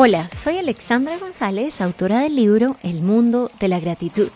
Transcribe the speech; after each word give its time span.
Hola, 0.00 0.30
soy 0.32 0.58
Alexandra 0.58 1.18
González, 1.18 1.80
autora 1.80 2.20
del 2.20 2.36
libro 2.36 2.76
El 2.84 3.02
mundo 3.02 3.50
de 3.58 3.66
la 3.66 3.80
gratitud. 3.80 4.28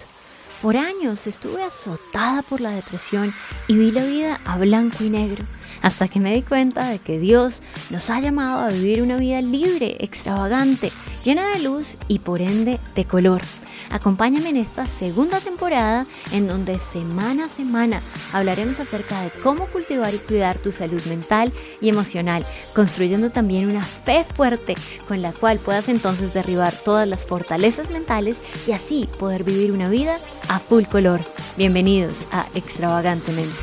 Por 0.63 0.77
años 0.77 1.27
estuve 1.27 1.61
azotada 1.61 2.43
por 2.43 2.61
la 2.61 2.71
depresión 2.71 3.35
y 3.67 3.77
vi 3.77 3.91
la 3.91 4.05
vida 4.05 4.41
a 4.45 4.59
blanco 4.59 5.03
y 5.03 5.11
negro, 5.11 5.45
hasta 5.83 6.07
que 6.07 6.21
me 6.21 6.33
di 6.33 6.43
cuenta 6.43 6.89
de 6.89 7.01
que 7.01 7.19
Dios 7.19 7.65
nos 7.91 8.11
ha 8.11 8.21
llamado 8.21 8.61
a 8.61 8.69
vivir 8.69 9.03
una 9.03 9.17
vida 9.17 9.43
libre, 9.43 9.97
extravagante, 9.99 10.93
llena 11.25 11.49
de 11.49 11.65
luz 11.65 11.99
y 12.07 12.21
por 12.21 12.41
ende 12.41 12.79
de 12.95 13.05
color. 13.05 13.43
Acompáñame 13.91 14.51
en 14.51 14.57
esta 14.57 14.87
segunda 14.87 15.41
temporada 15.41 16.07
en 16.33 16.47
donde 16.47 16.79
semana 16.79 17.47
a 17.47 17.49
semana 17.49 18.03
hablaremos 18.33 18.81
acerca 18.81 19.21
de 19.21 19.31
cómo 19.43 19.67
cultivar 19.67 20.15
y 20.15 20.19
cuidar 20.19 20.59
tu 20.59 20.73
salud 20.73 21.03
mental 21.07 21.53
y 21.81 21.89
emocional, 21.89 22.47
construyendo 22.75 23.31
también 23.31 23.69
una 23.69 23.85
fe 23.85 24.25
fuerte 24.35 24.77
con 25.09 25.21
la 25.21 25.33
cual 25.33 25.59
puedas 25.59 25.89
entonces 25.89 26.33
derribar 26.33 26.73
todas 26.73 27.09
las 27.09 27.27
fortalezas 27.27 27.91
mentales 27.91 28.41
y 28.67 28.73
así 28.73 29.09
poder 29.19 29.45
vivir 29.45 29.73
una 29.73 29.89
vida 29.89 30.19
a 30.53 30.59
full 30.59 30.85
color. 30.85 31.23
Bienvenidos 31.57 32.29
a 32.31 32.47
Extravagantemente. 32.55 33.57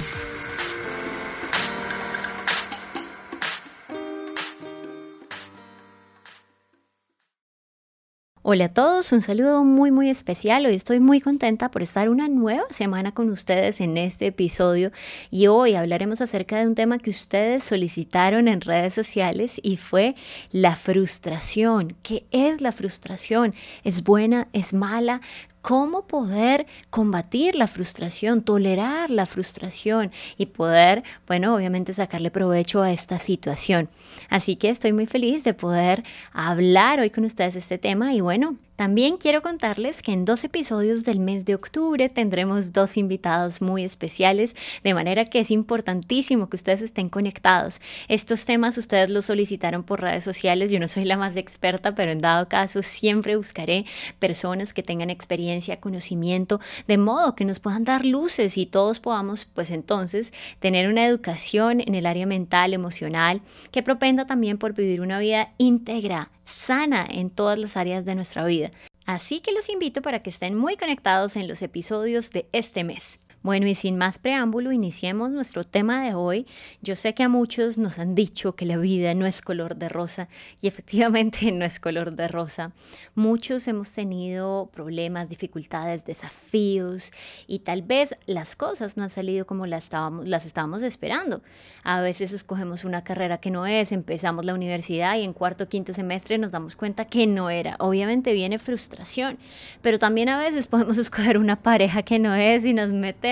Hola 8.42 8.66
a 8.66 8.74
todos, 8.74 9.12
un 9.12 9.22
saludo 9.22 9.64
muy 9.64 9.92
muy 9.92 10.10
especial. 10.10 10.66
Hoy 10.66 10.74
estoy 10.74 11.00
muy 11.00 11.22
contenta 11.22 11.70
por 11.70 11.84
estar 11.84 12.10
una 12.10 12.28
nueva 12.28 12.66
semana 12.72 13.14
con 13.14 13.30
ustedes 13.30 13.80
en 13.80 13.96
este 13.96 14.26
episodio 14.26 14.92
y 15.30 15.46
hoy 15.46 15.76
hablaremos 15.76 16.20
acerca 16.22 16.58
de 16.58 16.66
un 16.66 16.74
tema 16.74 16.98
que 16.98 17.12
ustedes 17.12 17.64
solicitaron 17.64 18.48
en 18.48 18.62
redes 18.62 18.96
sociales 18.96 19.59
y 19.62 19.78
fue 19.78 20.16
la 20.52 20.76
frustración. 20.76 21.96
¿Qué 22.02 22.26
es 22.31 22.62
la 22.62 22.72
frustración? 22.72 23.53
¿Es 23.84 24.03
buena? 24.03 24.48
¿Es 24.52 24.74
mala? 24.74 25.22
Cómo 25.62 26.08
poder 26.08 26.68
combatir 26.90 27.56
la 27.56 27.68
frustración, 27.68 28.42
tolerar 28.42 29.10
la 29.10 29.26
frustración 29.26 30.12
y 30.38 30.48
poder, 30.48 31.04
bueno, 31.28 31.56
obviamente 31.56 31.94
sacarle 31.94 32.32
provecho 32.32 32.82
a 32.82 32.92
esta 32.92 33.20
situación. 33.20 33.90
Así 34.30 34.56
que 34.56 34.70
estoy 34.70 34.94
muy 34.94 35.06
feliz 35.06 35.44
de 35.44 35.54
poder 35.54 36.04
hablar 36.32 37.00
hoy 37.00 37.10
con 37.10 37.26
ustedes 37.26 37.56
este 37.56 37.78
tema 37.78 38.14
y 38.14 38.22
bueno, 38.22 38.58
también 38.80 39.17
quiero 39.17 39.41
contarles 39.41 40.02
que 40.02 40.13
en 40.13 40.23
dos 40.23 40.45
episodios 40.45 41.03
del 41.03 41.19
mes 41.19 41.44
de 41.44 41.53
octubre 41.53 42.08
tendremos 42.08 42.72
dos 42.72 42.95
invitados 42.95 43.61
muy 43.61 43.83
especiales, 43.83 44.55
de 44.85 44.94
manera 44.94 45.25
que 45.25 45.41
es 45.41 45.52
importantísimo 45.52 46.47
que 46.49 46.55
ustedes 46.55 46.81
estén 46.81 47.09
conectados. 47.09 47.81
Estos 48.07 48.45
temas 48.45 48.77
ustedes 48.77 49.09
los 49.09 49.25
solicitaron 49.25 49.83
por 49.83 50.00
redes 50.00 50.23
sociales, 50.23 50.72
yo 50.72 50.80
no 50.80 50.88
soy 50.88 51.03
la 51.03 51.17
más 51.17 51.35
experta, 51.35 51.94
pero 51.94 52.13
en 52.13 52.22
dado 52.22 52.47
caso 52.47 52.81
siempre 52.81 53.35
buscaré 53.35 53.85
personas 54.17 54.72
que 54.72 54.81
tengan 54.81 55.09
experiencia, 55.09 55.81
conocimiento, 55.81 56.61
de 56.88 56.97
modo 56.97 57.35
que 57.35 57.44
nos 57.44 57.59
puedan 57.59 57.83
dar 57.83 58.05
luces 58.05 58.57
y 58.57 58.66
todos 58.66 59.02
podamos 59.02 59.44
pues 59.44 59.72
entonces 59.72 60.31
tener 60.61 60.88
una 60.88 61.05
educación 61.05 61.81
en 61.81 61.95
el 61.95 62.05
área 62.05 62.25
mental, 62.25 62.73
emocional, 62.73 63.41
que 63.72 63.83
propenda 63.83 64.25
también 64.25 64.57
por 64.57 64.73
vivir 64.73 65.02
una 65.02 65.19
vida 65.19 65.52
íntegra, 65.57 66.31
sana 66.50 67.05
en 67.09 67.30
todas 67.30 67.58
las 67.58 67.78
áreas 67.78 68.05
de 68.05 68.16
nuestra 68.16 68.45
vida. 68.45 68.72
Así 69.05 69.39
que 69.39 69.52
los 69.52 69.69
invito 69.69 70.02
para 70.02 70.22
que 70.22 70.30
estén 70.30 70.56
muy 70.56 70.78
conectados 70.78 71.36
en 71.36 71.47
los 71.47 71.61
episodios 71.61 72.31
de 72.31 72.47
este 72.52 72.83
mes. 72.83 73.19
Bueno, 73.42 73.68
y 73.68 73.76
sin 73.76 73.98
más 73.98 74.20
preámbulo, 74.20 74.73
iniciemos 74.73 75.32
nuestro 75.32 75.64
tema 75.64 76.04
de 76.04 76.14
hoy. 76.14 76.45
Yo 76.82 76.98
sé 76.98 77.14
que 77.14 77.23
a 77.23 77.30
muchos 77.30 77.78
nos 77.78 77.98
han 77.98 78.14
dicho 78.14 78.54
que 78.54 78.66
la 78.66 78.76
vida 78.76 79.14
no 79.14 79.26
es 79.26 79.42
color 79.42 79.78
de 79.78 79.88
rosa 79.88 80.28
y 80.59 80.68
efectivamente 80.68 81.50
no 81.54 81.64
es 81.64 81.80
color 81.80 82.12
de 82.12 82.28
rosa. 82.28 82.74
Muchos 83.16 83.66
hemos 83.69 83.94
tenido 83.94 84.69
problemas, 84.74 85.30
dificultades, 85.30 86.06
desafíos 86.06 87.13
y 87.47 87.59
tal 87.59 87.81
vez 87.81 88.13
las 88.25 88.58
cosas 88.58 88.97
no 88.97 89.03
han 89.03 89.09
salido 89.09 89.47
como 89.47 89.66
las 89.68 89.86
estábamos, 89.86 90.28
las 90.28 90.46
estábamos 90.46 90.81
esperando. 90.81 91.42
A 91.84 92.02
veces 92.02 92.34
escogemos 92.34 92.84
una 92.84 93.06
carrera 93.06 93.38
que 93.38 93.52
no 93.52 93.66
es, 93.66 93.94
empezamos 93.94 94.44
la 94.44 94.53
universidad 94.53 95.16
y 95.16 95.24
en 95.24 95.31
cuarto 95.31 95.69
quinto 95.69 95.94
semestre 95.94 96.38
nos 96.38 96.52
damos 96.52 96.75
cuenta 96.75 97.06
que 97.06 97.25
no 97.25 97.50
era. 97.50 97.78
Obviamente 97.80 98.34
viene 98.34 98.59
frustración, 98.59 99.38
pero 99.81 99.97
también 99.97 100.28
a 100.28 100.38
veces 100.38 100.68
podemos 100.68 100.97
escoger 100.97 101.38
una 101.38 101.62
pareja 101.62 102.03
que 102.03 102.19
no 102.19 102.36
es 102.36 102.66
y 102.66 102.74
nos 102.74 102.90
mete 102.90 103.28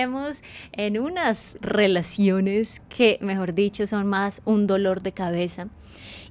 en 0.72 0.98
unas 0.98 1.56
relaciones 1.60 2.82
que, 2.88 3.18
mejor 3.20 3.54
dicho, 3.54 3.86
son 3.86 4.06
más 4.06 4.42
un 4.44 4.66
dolor 4.66 5.02
de 5.02 5.12
cabeza. 5.12 5.68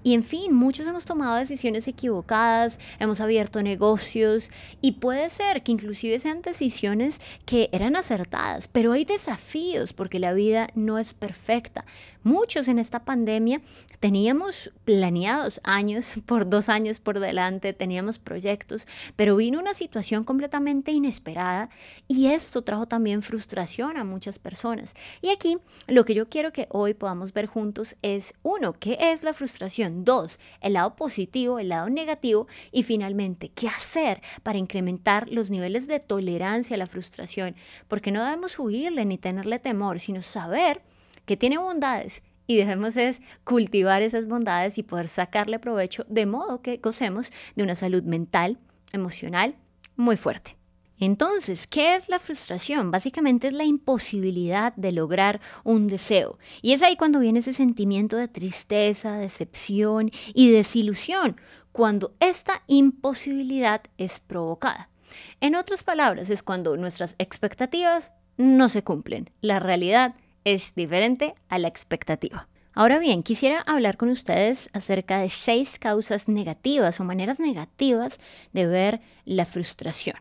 Y 0.04 0.14
en 0.14 0.24
fin, 0.24 0.54
muchos 0.54 0.88
hemos 0.88 1.06
tomado 1.06 1.36
decisiones 1.36 1.88
equivocadas, 1.88 2.80
hemos 3.00 3.20
abierto 3.20 3.62
negocios 3.62 4.52
y 4.80 4.94
puede 4.94 5.30
ser 5.30 5.64
que 5.64 5.74
inclusive 5.74 6.20
sean 6.20 6.42
decisiones 6.42 7.20
que 7.46 7.70
eran 7.74 7.96
acertadas, 7.96 8.70
pero 8.70 8.94
hay 8.94 9.04
desafíos 9.04 9.92
porque 9.92 10.20
la 10.20 10.32
vida 10.32 10.70
no 10.76 10.98
es 10.98 11.14
perfecta. 11.14 11.84
Muchos 12.28 12.68
en 12.68 12.78
esta 12.78 13.06
pandemia 13.06 13.62
teníamos 14.02 14.70
planeados 14.84 15.62
años, 15.64 16.16
por 16.26 16.50
dos 16.50 16.68
años 16.68 17.00
por 17.00 17.22
delante, 17.22 17.72
teníamos 17.72 18.20
proyectos, 18.20 18.86
pero 19.16 19.38
vino 19.38 19.60
una 19.60 19.74
situación 19.74 20.26
completamente 20.26 20.92
inesperada 20.92 21.70
y 22.06 22.28
esto 22.28 22.64
trajo 22.64 22.86
también 22.86 23.22
frustración 23.22 23.96
a 23.96 24.04
muchas 24.04 24.40
personas. 24.40 24.94
Y 25.22 25.30
aquí 25.30 25.58
lo 25.88 26.04
que 26.04 26.16
yo 26.16 26.28
quiero 26.28 26.52
que 26.52 26.68
hoy 26.70 26.94
podamos 26.94 27.32
ver 27.32 27.46
juntos 27.46 27.96
es, 28.02 28.34
uno, 28.44 28.74
¿qué 28.74 28.98
es 29.00 29.24
la 29.24 29.32
frustración? 29.32 30.04
Dos, 30.04 30.38
el 30.60 30.74
lado 30.74 30.98
positivo, 30.98 31.60
el 31.60 31.70
lado 31.70 31.90
negativo 31.90 32.48
y 32.74 32.84
finalmente, 32.84 33.48
¿qué 33.56 33.70
hacer 33.70 34.22
para 34.44 34.58
incrementar 34.58 35.30
los 35.30 35.50
niveles 35.50 35.88
de 35.88 36.02
tolerancia 36.02 36.76
a 36.76 36.78
la 36.78 36.88
frustración? 36.88 37.56
Porque 37.88 38.12
no 38.12 38.22
debemos 38.22 38.60
huirle 38.60 39.06
ni 39.06 39.18
tenerle 39.18 39.60
temor, 39.60 40.02
sino 40.02 40.22
saber 40.22 40.82
que 41.28 41.38
tiene 41.38 41.60
bondades 41.60 42.24
y 42.48 42.56
debemos 42.56 42.98
es 42.98 43.22
cultivar 43.44 44.02
esas 44.02 44.26
bondades 44.26 44.80
y 44.80 44.84
poder 44.84 45.10
sacarle 45.10 45.60
provecho 45.60 46.06
de 46.10 46.26
modo 46.26 46.62
que 46.62 46.78
gocemos 46.78 47.32
de 47.56 47.64
una 47.64 47.76
salud 47.76 48.02
mental, 48.04 48.58
emocional 48.94 49.56
muy 49.98 50.16
fuerte. 50.16 50.58
Entonces, 51.00 51.68
¿qué 51.68 51.94
es 51.94 52.10
la 52.10 52.18
frustración? 52.18 52.90
Básicamente 52.90 53.48
es 53.48 53.54
la 53.54 53.66
imposibilidad 53.66 54.74
de 54.76 54.92
lograr 54.92 55.42
un 55.64 55.88
deseo. 55.88 56.40
Y 56.64 56.72
es 56.72 56.82
ahí 56.82 56.96
cuando 56.96 57.20
viene 57.20 57.40
ese 57.40 57.54
sentimiento 57.54 58.16
de 58.18 58.28
tristeza, 58.28 59.18
decepción 59.18 60.10
y 60.34 60.50
desilusión, 60.50 61.40
cuando 61.72 62.16
esta 62.20 62.64
imposibilidad 62.66 63.82
es 64.00 64.20
provocada. 64.20 64.90
En 65.40 65.56
otras 65.56 65.84
palabras, 65.84 66.32
es 66.32 66.42
cuando 66.42 66.78
nuestras 66.78 67.16
expectativas 67.20 68.14
no 68.38 68.68
se 68.68 68.84
cumplen. 68.84 69.30
La 69.42 69.60
realidad 69.60 70.16
es 70.54 70.76
diferente 70.76 71.36
a 71.50 71.60
la 71.60 71.68
expectativa. 71.68 72.48
Ahora 72.74 73.00
bien, 73.00 73.22
quisiera 73.22 73.60
hablar 73.60 73.98
con 73.98 74.08
ustedes 74.08 74.70
acerca 74.72 75.20
de 75.20 75.30
seis 75.30 75.78
causas 75.78 76.30
negativas 76.30 77.02
o 77.02 77.04
maneras 77.04 77.42
negativas 77.42 78.18
de 78.54 78.66
ver 78.66 79.02
la 79.26 79.44
frustración. 79.44 80.16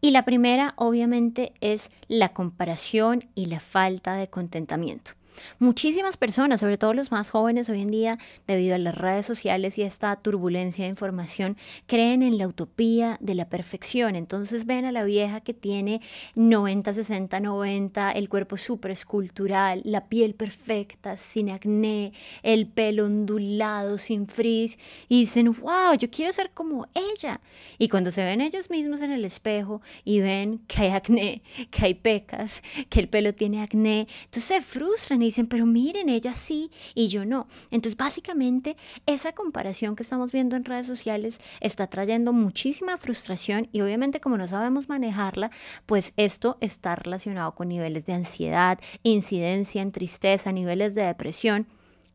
Y 0.00 0.12
la 0.12 0.24
primera, 0.24 0.74
obviamente, 0.76 1.54
es 1.60 1.90
la 2.06 2.28
comparación 2.28 3.28
y 3.34 3.46
la 3.46 3.58
falta 3.58 4.14
de 4.14 4.28
contentamiento. 4.28 5.12
Muchísimas 5.58 6.16
personas, 6.16 6.60
sobre 6.60 6.78
todo 6.78 6.94
los 6.94 7.10
más 7.10 7.30
jóvenes 7.30 7.68
hoy 7.68 7.82
en 7.82 7.90
día, 7.90 8.18
debido 8.46 8.74
a 8.74 8.78
las 8.78 8.96
redes 8.96 9.26
sociales 9.26 9.78
y 9.78 9.82
esta 9.82 10.14
turbulencia 10.16 10.84
de 10.84 10.90
información, 10.90 11.56
creen 11.86 12.22
en 12.22 12.38
la 12.38 12.46
utopía 12.46 13.16
de 13.20 13.34
la 13.34 13.48
perfección. 13.48 14.16
Entonces 14.16 14.66
ven 14.66 14.84
a 14.84 14.92
la 14.92 15.04
vieja 15.04 15.40
que 15.40 15.54
tiene 15.54 16.00
90, 16.34 16.92
60, 16.92 17.40
90, 17.40 18.12
el 18.12 18.28
cuerpo 18.28 18.56
súper 18.56 18.92
escultural, 18.92 19.82
la 19.84 20.08
piel 20.08 20.34
perfecta, 20.34 21.16
sin 21.16 21.50
acné, 21.50 22.12
el 22.42 22.66
pelo 22.66 23.06
ondulado, 23.06 23.98
sin 23.98 24.26
frizz, 24.26 24.78
y 25.08 25.20
dicen, 25.20 25.52
wow, 25.52 25.96
yo 25.98 26.10
quiero 26.10 26.32
ser 26.32 26.50
como 26.52 26.86
ella. 26.94 27.40
Y 27.78 27.88
cuando 27.88 28.10
se 28.10 28.24
ven 28.24 28.40
ellos 28.40 28.70
mismos 28.70 29.00
en 29.00 29.12
el 29.12 29.24
espejo 29.24 29.82
y 30.04 30.20
ven 30.20 30.60
que 30.66 30.82
hay 30.82 30.90
acné, 30.90 31.42
que 31.70 31.86
hay 31.86 31.94
pecas, 31.94 32.62
que 32.88 33.00
el 33.00 33.08
pelo 33.08 33.34
tiene 33.34 33.62
acné, 33.62 34.06
entonces 34.24 34.44
se 34.44 34.60
frustran 34.60 35.22
dicen, 35.24 35.46
pero 35.46 35.66
miren, 35.66 36.08
ella 36.08 36.34
sí 36.34 36.70
y 36.94 37.08
yo 37.08 37.24
no. 37.24 37.46
Entonces, 37.70 37.96
básicamente, 37.96 38.76
esa 39.06 39.32
comparación 39.32 39.96
que 39.96 40.02
estamos 40.02 40.32
viendo 40.32 40.56
en 40.56 40.64
redes 40.64 40.86
sociales 40.86 41.40
está 41.60 41.86
trayendo 41.86 42.32
muchísima 42.32 42.96
frustración 42.96 43.68
y 43.72 43.80
obviamente 43.80 44.20
como 44.20 44.38
no 44.38 44.48
sabemos 44.48 44.88
manejarla, 44.88 45.50
pues 45.86 46.12
esto 46.16 46.58
está 46.60 46.96
relacionado 46.96 47.54
con 47.54 47.68
niveles 47.68 48.06
de 48.06 48.14
ansiedad, 48.14 48.78
incidencia 49.02 49.82
en 49.82 49.92
tristeza, 49.92 50.52
niveles 50.52 50.94
de 50.94 51.02
depresión 51.02 51.66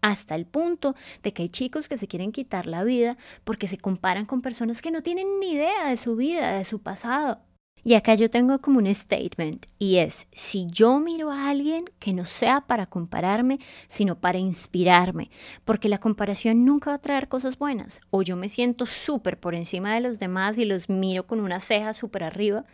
hasta 0.01 0.35
el 0.35 0.45
punto 0.45 0.95
de 1.23 1.33
que 1.33 1.43
hay 1.43 1.49
chicos 1.49 1.87
que 1.87 1.97
se 1.97 2.07
quieren 2.07 2.31
quitar 2.31 2.65
la 2.65 2.83
vida 2.83 3.17
porque 3.43 3.67
se 3.67 3.77
comparan 3.77 4.25
con 4.25 4.41
personas 4.41 4.81
que 4.81 4.91
no 4.91 5.01
tienen 5.01 5.39
ni 5.39 5.53
idea 5.53 5.89
de 5.89 5.97
su 5.97 6.15
vida, 6.15 6.53
de 6.53 6.65
su 6.65 6.79
pasado. 6.79 7.41
Y 7.83 7.93
acá 7.93 8.15
yo 8.15 8.29
tengo 8.29 8.59
como 8.59 8.79
un 8.79 8.93
statement 8.93 9.67
y 9.77 9.97
es, 9.97 10.27
si 10.33 10.67
yo 10.67 10.99
miro 10.99 11.31
a 11.31 11.49
alguien 11.49 11.85
que 11.99 12.13
no 12.13 12.25
sea 12.25 12.61
para 12.61 12.85
compararme, 12.85 13.59
sino 13.87 14.19
para 14.19 14.37
inspirarme, 14.37 15.31
porque 15.65 15.89
la 15.89 15.99
comparación 15.99 16.65
nunca 16.65 16.91
va 16.91 16.95
a 16.95 17.01
traer 17.01 17.27
cosas 17.27 17.57
buenas, 17.57 18.01
o 18.09 18.21
yo 18.21 18.35
me 18.35 18.49
siento 18.49 18.85
súper 18.85 19.39
por 19.39 19.55
encima 19.55 19.93
de 19.93 20.01
los 20.01 20.19
demás 20.19 20.57
y 20.57 20.65
los 20.65 20.89
miro 20.89 21.25
con 21.25 21.39
una 21.39 21.59
ceja 21.59 21.93
súper 21.93 22.23
arriba, 22.23 22.65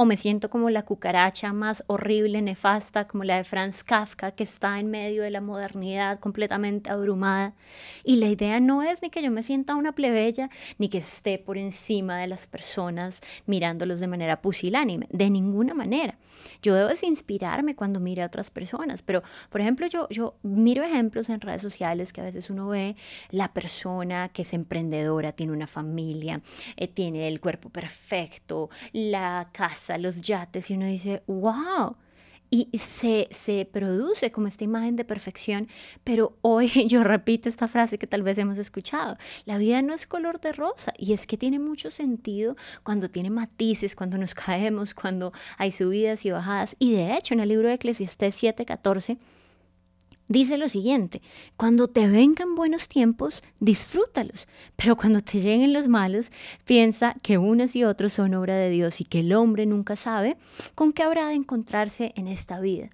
o 0.00 0.04
me 0.04 0.16
siento 0.16 0.48
como 0.48 0.70
la 0.70 0.84
cucaracha 0.84 1.52
más 1.52 1.82
horrible, 1.88 2.40
nefasta, 2.40 3.08
como 3.08 3.24
la 3.24 3.38
de 3.38 3.42
Franz 3.42 3.82
Kafka, 3.82 4.30
que 4.30 4.44
está 4.44 4.78
en 4.78 4.92
medio 4.92 5.24
de 5.24 5.30
la 5.30 5.40
modernidad 5.40 6.20
completamente 6.20 6.88
abrumada. 6.88 7.54
Y 8.04 8.16
la 8.16 8.26
idea 8.26 8.60
no 8.60 8.82
es 8.82 9.02
ni 9.02 9.10
que 9.10 9.24
yo 9.24 9.32
me 9.32 9.42
sienta 9.42 9.74
una 9.74 9.90
plebeya, 9.90 10.50
ni 10.78 10.88
que 10.88 10.98
esté 10.98 11.40
por 11.40 11.58
encima 11.58 12.16
de 12.16 12.28
las 12.28 12.46
personas 12.46 13.22
mirándolos 13.46 13.98
de 13.98 14.06
manera 14.06 14.40
pusilánime, 14.40 15.08
de 15.10 15.30
ninguna 15.30 15.74
manera. 15.74 16.16
Yo 16.62 16.74
debo 16.74 16.90
inspirarme 17.02 17.74
cuando 17.74 17.98
mire 17.98 18.22
a 18.22 18.26
otras 18.26 18.50
personas, 18.50 19.02
pero 19.02 19.22
por 19.50 19.60
ejemplo 19.60 19.88
yo, 19.88 20.06
yo 20.10 20.36
miro 20.42 20.84
ejemplos 20.84 21.28
en 21.28 21.40
redes 21.40 21.62
sociales 21.62 22.12
que 22.12 22.20
a 22.20 22.24
veces 22.24 22.50
uno 22.50 22.68
ve 22.68 22.94
la 23.30 23.52
persona 23.52 24.28
que 24.28 24.42
es 24.42 24.52
emprendedora, 24.52 25.32
tiene 25.32 25.52
una 25.52 25.66
familia, 25.66 26.40
eh, 26.76 26.86
tiene 26.86 27.26
el 27.26 27.40
cuerpo 27.40 27.70
perfecto, 27.70 28.70
la 28.92 29.48
casa, 29.52 29.87
los 29.96 30.20
yates, 30.20 30.70
y 30.70 30.74
uno 30.74 30.84
dice, 30.84 31.22
wow. 31.26 31.96
Y 32.50 32.70
se, 32.78 33.28
se 33.30 33.68
produce 33.70 34.30
como 34.32 34.46
esta 34.48 34.64
imagen 34.64 34.96
de 34.96 35.04
perfección, 35.04 35.68
pero 36.02 36.36
hoy 36.40 36.68
yo 36.88 37.04
repito 37.04 37.48
esta 37.48 37.68
frase 37.68 37.98
que 37.98 38.06
tal 38.06 38.22
vez 38.22 38.38
hemos 38.38 38.58
escuchado, 38.58 39.18
la 39.44 39.58
vida 39.58 39.82
no 39.82 39.92
es 39.94 40.06
color 40.06 40.40
de 40.40 40.52
rosa 40.52 40.94
y 40.96 41.12
es 41.12 41.26
que 41.26 41.36
tiene 41.36 41.58
mucho 41.58 41.90
sentido 41.90 42.56
cuando 42.82 43.10
tiene 43.10 43.28
matices, 43.28 43.94
cuando 43.94 44.16
nos 44.16 44.34
caemos, 44.46 44.94
cuando 44.94 45.32
hay 45.58 45.72
subidas 45.72 46.24
y 46.24 46.30
bajadas. 46.30 46.74
Y 46.78 46.92
de 46.92 47.16
hecho 47.16 47.34
en 47.34 47.40
el 47.40 47.50
libro 47.50 47.68
de 47.68 47.74
Eclesiastés 47.74 48.42
7:14 48.42 49.18
dice 50.28 50.58
lo 50.58 50.68
siguiente, 50.68 51.22
cuando 51.56 51.88
te 51.88 52.06
vengan 52.08 52.54
buenos 52.54 52.88
tiempos, 52.88 53.42
disfrútalos, 53.60 54.46
pero 54.76 54.96
cuando 54.96 55.20
te 55.20 55.40
lleguen 55.40 55.72
los 55.72 55.88
malos, 55.88 56.30
piensa 56.64 57.14
que 57.22 57.38
unos 57.38 57.74
y 57.74 57.84
otros 57.84 58.12
son 58.12 58.34
obra 58.34 58.56
de 58.56 58.70
Dios 58.70 59.00
y 59.00 59.04
que 59.04 59.20
el 59.20 59.32
hombre 59.32 59.66
nunca 59.66 59.96
sabe 59.96 60.36
con 60.74 60.92
qué 60.92 61.02
habrá 61.02 61.28
de 61.28 61.34
encontrarse 61.34 62.12
en 62.16 62.28
esta 62.28 62.60
vida. 62.60 62.90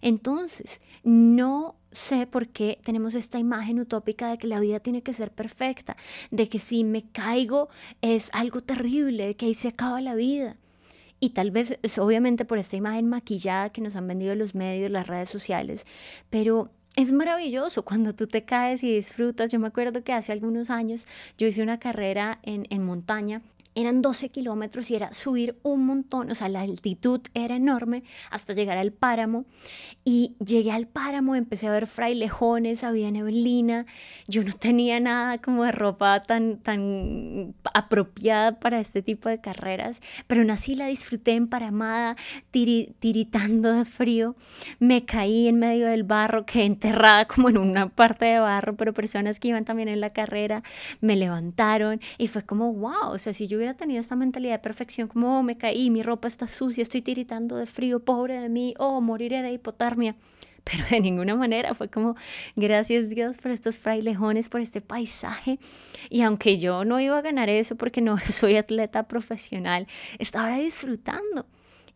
Entonces, 0.00 0.80
no 1.02 1.76
sé 1.90 2.26
por 2.26 2.48
qué 2.48 2.78
tenemos 2.84 3.14
esta 3.14 3.38
imagen 3.38 3.80
utópica 3.80 4.30
de 4.30 4.38
que 4.38 4.46
la 4.46 4.60
vida 4.60 4.80
tiene 4.80 5.02
que 5.02 5.12
ser 5.12 5.30
perfecta, 5.30 5.96
de 6.30 6.48
que 6.48 6.58
si 6.58 6.84
me 6.84 7.02
caigo 7.02 7.68
es 8.02 8.30
algo 8.32 8.62
terrible, 8.62 9.26
de 9.26 9.36
que 9.36 9.46
ahí 9.46 9.54
se 9.54 9.68
acaba 9.68 10.00
la 10.00 10.14
vida. 10.14 10.56
Y 11.18 11.30
tal 11.30 11.50
vez 11.50 11.78
es 11.82 11.98
obviamente 11.98 12.44
por 12.44 12.58
esta 12.58 12.76
imagen 12.76 13.08
maquillada 13.08 13.70
que 13.70 13.80
nos 13.80 13.96
han 13.96 14.06
vendido 14.06 14.34
los 14.34 14.54
medios, 14.54 14.90
las 14.90 15.06
redes 15.06 15.30
sociales, 15.30 15.86
pero 16.30 16.70
es 16.96 17.12
maravilloso 17.12 17.84
cuando 17.84 18.14
tú 18.14 18.26
te 18.26 18.44
caes 18.44 18.82
y 18.82 18.94
disfrutas. 18.94 19.52
Yo 19.52 19.58
me 19.58 19.68
acuerdo 19.68 20.02
que 20.02 20.12
hace 20.12 20.32
algunos 20.32 20.70
años 20.70 21.06
yo 21.36 21.46
hice 21.46 21.62
una 21.62 21.78
carrera 21.78 22.38
en, 22.42 22.66
en 22.70 22.82
montaña 22.82 23.42
eran 23.76 24.00
12 24.00 24.30
kilómetros 24.30 24.90
y 24.90 24.96
era 24.96 25.12
subir 25.12 25.58
un 25.62 25.84
montón, 25.84 26.30
o 26.30 26.34
sea, 26.34 26.48
la 26.48 26.62
altitud 26.62 27.20
era 27.34 27.56
enorme 27.56 28.02
hasta 28.30 28.54
llegar 28.54 28.78
al 28.78 28.90
páramo. 28.90 29.44
Y 30.02 30.36
llegué 30.44 30.72
al 30.72 30.86
páramo, 30.86 31.34
empecé 31.34 31.66
a 31.66 31.72
ver 31.72 31.86
frailejones, 31.86 32.84
había 32.84 33.10
neblina, 33.10 33.84
yo 34.28 34.42
no 34.44 34.52
tenía 34.52 34.98
nada 34.98 35.38
como 35.38 35.64
de 35.64 35.72
ropa 35.72 36.22
tan, 36.22 36.58
tan 36.58 37.54
apropiada 37.74 38.58
para 38.58 38.80
este 38.80 39.02
tipo 39.02 39.28
de 39.28 39.40
carreras, 39.40 40.00
pero 40.26 40.40
aún 40.40 40.50
así 40.50 40.74
la 40.74 40.86
disfruté 40.86 41.32
emparamada, 41.32 42.16
tiritando 42.50 43.72
de 43.72 43.84
frío. 43.84 44.36
Me 44.78 45.04
caí 45.04 45.48
en 45.48 45.58
medio 45.58 45.86
del 45.86 46.04
barro, 46.04 46.46
quedé 46.46 46.64
enterrada 46.64 47.24
como 47.26 47.50
en 47.50 47.58
una 47.58 47.88
parte 47.88 48.24
de 48.24 48.38
barro, 48.38 48.76
pero 48.76 48.94
personas 48.94 49.38
que 49.38 49.48
iban 49.48 49.66
también 49.66 49.88
en 49.88 50.00
la 50.00 50.10
carrera 50.10 50.62
me 51.00 51.16
levantaron 51.16 52.00
y 52.16 52.28
fue 52.28 52.42
como, 52.42 52.72
wow, 52.72 53.10
o 53.10 53.18
sea, 53.18 53.34
si 53.34 53.46
yo 53.46 53.58
hubiera 53.58 53.65
tenido 53.74 54.00
esta 54.00 54.16
mentalidad 54.16 54.54
de 54.54 54.58
perfección, 54.60 55.08
como 55.08 55.38
oh, 55.38 55.42
me 55.42 55.56
caí, 55.56 55.90
mi 55.90 56.02
ropa 56.02 56.28
está 56.28 56.46
sucia, 56.46 56.82
estoy 56.82 57.02
tiritando 57.02 57.56
de 57.56 57.66
frío, 57.66 58.00
pobre 58.00 58.40
de 58.40 58.48
mí, 58.48 58.74
oh, 58.78 59.00
moriré 59.00 59.42
de 59.42 59.52
hipotermia. 59.52 60.16
Pero 60.64 60.84
de 60.90 61.00
ninguna 61.00 61.36
manera 61.36 61.74
fue 61.74 61.88
como, 61.88 62.16
gracias 62.56 63.08
Dios 63.08 63.38
por 63.38 63.52
estos 63.52 63.78
frailejones, 63.78 64.48
por 64.48 64.60
este 64.60 64.80
paisaje. 64.80 65.58
Y 66.10 66.22
aunque 66.22 66.58
yo 66.58 66.84
no 66.84 66.98
iba 67.00 67.18
a 67.18 67.22
ganar 67.22 67.48
eso 67.48 67.76
porque 67.76 68.00
no 68.00 68.18
soy 68.30 68.56
atleta 68.56 69.06
profesional, 69.06 69.86
estaba 70.18 70.56
disfrutando. 70.56 71.46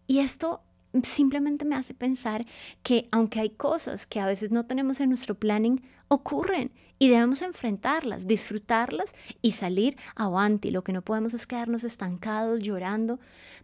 Y 0.07 0.21
esto 0.21 0.63
simplemente 1.03 1.65
me 1.65 1.77
hace 1.77 1.95
pensar 1.95 2.43
que 2.83 3.07
aunque 3.11 3.41
hay 3.41 3.51
cosas 3.51 4.07
que 4.07 4.21
a 4.21 4.27
veces 4.27 4.51
no 4.51 4.67
tenemos 4.67 5.01
en 5.01 5.09
nuestro 5.09 5.35
planning, 5.35 5.83
ocurren 6.09 6.73
y 6.99 7.09
debemos 7.09 7.41
enfrentarlas, 7.41 8.27
disfrutarlas 8.27 9.15
y 9.41 9.53
salir 9.53 9.97
avanti. 10.17 10.71
Lo 10.71 10.85
que 10.85 10.93
no 10.93 11.03
podemos 11.03 11.33
es 11.33 11.47
quedarnos 11.47 11.85
estancados, 11.85 12.61
llorando, 12.61 13.19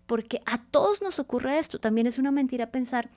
porque 0.07 0.41
a 0.47 0.59
todos 0.59 1.03
nos 1.03 1.19
ocurre 1.19 1.59
esto. 1.59 1.79
También 1.79 2.07
es 2.07 2.19
una 2.19 2.31
mentira 2.31 2.71
pensar 2.71 3.11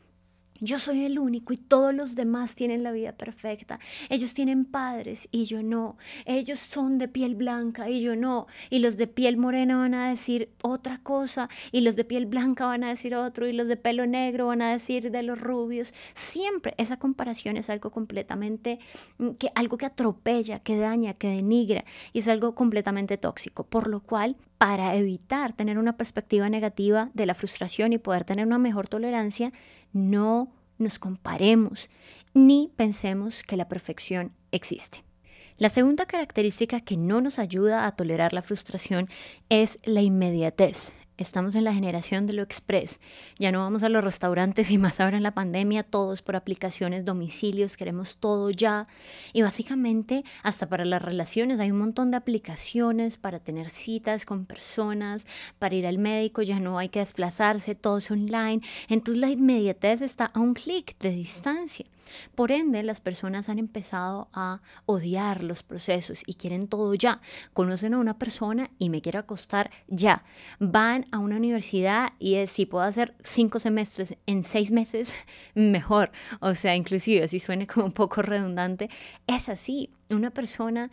yo 0.61 0.79
soy 0.79 1.05
el 1.05 1.19
único 1.19 1.53
y 1.53 1.57
todos 1.57 1.93
los 1.93 2.15
demás 2.15 2.55
tienen 2.55 2.83
la 2.83 2.91
vida 2.91 3.13
perfecta. 3.13 3.79
Ellos 4.09 4.33
tienen 4.33 4.65
padres 4.65 5.27
y 5.31 5.45
yo 5.45 5.63
no. 5.63 5.97
Ellos 6.25 6.59
son 6.59 6.97
de 6.97 7.07
piel 7.07 7.35
blanca 7.35 7.89
y 7.89 8.01
yo 8.01 8.15
no. 8.15 8.47
Y 8.69 8.79
los 8.79 8.97
de 8.97 9.07
piel 9.07 9.37
morena 9.37 9.77
van 9.77 9.93
a 9.93 10.09
decir 10.09 10.49
otra 10.61 10.99
cosa 10.99 11.49
y 11.71 11.81
los 11.81 11.95
de 11.95 12.05
piel 12.05 12.25
blanca 12.25 12.65
van 12.65 12.83
a 12.83 12.89
decir 12.89 13.15
otro 13.15 13.47
y 13.47 13.53
los 13.53 13.67
de 13.67 13.77
pelo 13.77 14.05
negro 14.05 14.47
van 14.47 14.61
a 14.61 14.71
decir 14.71 15.11
de 15.11 15.23
los 15.23 15.39
rubios. 15.39 15.93
Siempre 16.13 16.73
esa 16.77 16.97
comparación 16.97 17.57
es 17.57 17.69
algo 17.69 17.91
completamente, 17.91 18.79
mm, 19.17 19.31
que, 19.31 19.49
algo 19.55 19.77
que 19.77 19.85
atropella, 19.85 20.59
que 20.59 20.77
daña, 20.77 21.13
que 21.13 21.27
denigra 21.29 21.85
y 22.13 22.19
es 22.19 22.27
algo 22.27 22.55
completamente 22.55 23.17
tóxico. 23.17 23.63
Por 23.63 23.87
lo 23.87 24.01
cual, 24.01 24.35
para 24.59 24.93
evitar 24.95 25.53
tener 25.53 25.79
una 25.79 25.95
perspectiva 25.95 26.49
negativa 26.49 27.09
de 27.13 27.25
la 27.25 27.33
frustración 27.33 27.93
y 27.93 27.97
poder 27.97 28.25
tener 28.25 28.45
una 28.45 28.59
mejor 28.59 28.89
tolerancia, 28.89 29.53
no 29.93 30.51
nos 30.77 30.99
comparemos 30.99 31.89
ni 32.33 32.71
pensemos 32.75 33.41
que 33.43 33.55
la 33.57 33.69
perfección 33.69 34.33
existe. 34.51 35.03
La 35.57 35.69
segunda 35.69 36.05
característica 36.05 36.81
que 36.81 36.97
no 36.97 37.21
nos 37.21 37.39
ayuda 37.39 37.87
a 37.87 37.95
tolerar 37.95 38.33
la 38.33 38.41
frustración 38.41 39.07
es 39.47 39.79
la 39.83 40.01
inmediatez. 40.01 40.93
Estamos 41.19 41.53
en 41.55 41.65
la 41.65 41.73
generación 41.73 42.27
de 42.27 42.33
lo 42.33 42.43
express. 42.43 43.01
Ya 43.37 43.51
no 43.51 43.59
vamos 43.59 43.83
a 43.83 43.89
los 43.89 44.01
restaurantes 44.01 44.71
y 44.71 44.77
más 44.77 45.01
ahora 45.01 45.17
en 45.17 45.23
la 45.23 45.33
pandemia, 45.33 45.83
todos 45.83 46.21
por 46.21 46.37
aplicaciones, 46.37 47.03
domicilios, 47.03 47.75
queremos 47.75 48.17
todo 48.17 48.51
ya. 48.51 48.87
Y 49.33 49.41
básicamente, 49.41 50.23
hasta 50.43 50.69
para 50.69 50.85
las 50.85 51.01
relaciones, 51.01 51.59
hay 51.59 51.71
un 51.71 51.79
montón 51.79 52.09
de 52.09 52.17
aplicaciones 52.17 53.17
para 53.17 53.39
tener 53.39 53.69
citas 53.69 54.23
con 54.23 54.45
personas, 54.45 55.27
para 55.59 55.75
ir 55.75 55.85
al 55.85 55.97
médico, 55.97 56.41
ya 56.41 56.61
no 56.61 56.79
hay 56.79 56.87
que 56.87 56.99
desplazarse, 56.99 57.75
todo 57.75 57.97
es 57.97 58.09
online. 58.09 58.61
Entonces 58.87 59.19
la 59.19 59.29
inmediatez 59.29 60.01
está 60.01 60.27
a 60.27 60.39
un 60.39 60.53
clic 60.53 60.97
de 60.99 61.11
distancia. 61.11 61.85
Por 62.35 62.51
ende, 62.51 62.83
las 62.83 62.99
personas 62.99 63.49
han 63.49 63.59
empezado 63.59 64.29
a 64.33 64.61
odiar 64.85 65.43
los 65.43 65.63
procesos 65.63 66.23
y 66.25 66.35
quieren 66.35 66.67
todo 66.67 66.93
ya. 66.93 67.21
Conocen 67.53 67.93
a 67.93 67.99
una 67.99 68.17
persona 68.17 68.69
y 68.77 68.89
me 68.89 69.01
quiero 69.01 69.19
acostar 69.19 69.71
ya. 69.87 70.23
Van 70.59 71.07
a 71.11 71.19
una 71.19 71.37
universidad 71.37 72.13
y 72.19 72.35
es, 72.35 72.51
si 72.51 72.65
puedo 72.65 72.83
hacer 72.83 73.15
cinco 73.23 73.59
semestres 73.59 74.15
en 74.25 74.43
seis 74.43 74.71
meses, 74.71 75.15
mejor. 75.55 76.11
O 76.39 76.55
sea, 76.55 76.75
inclusive, 76.75 77.27
si 77.27 77.39
suene 77.39 77.67
como 77.67 77.85
un 77.85 77.93
poco 77.93 78.21
redundante, 78.21 78.89
es 79.27 79.49
así. 79.49 79.91
Una 80.09 80.31
persona 80.31 80.89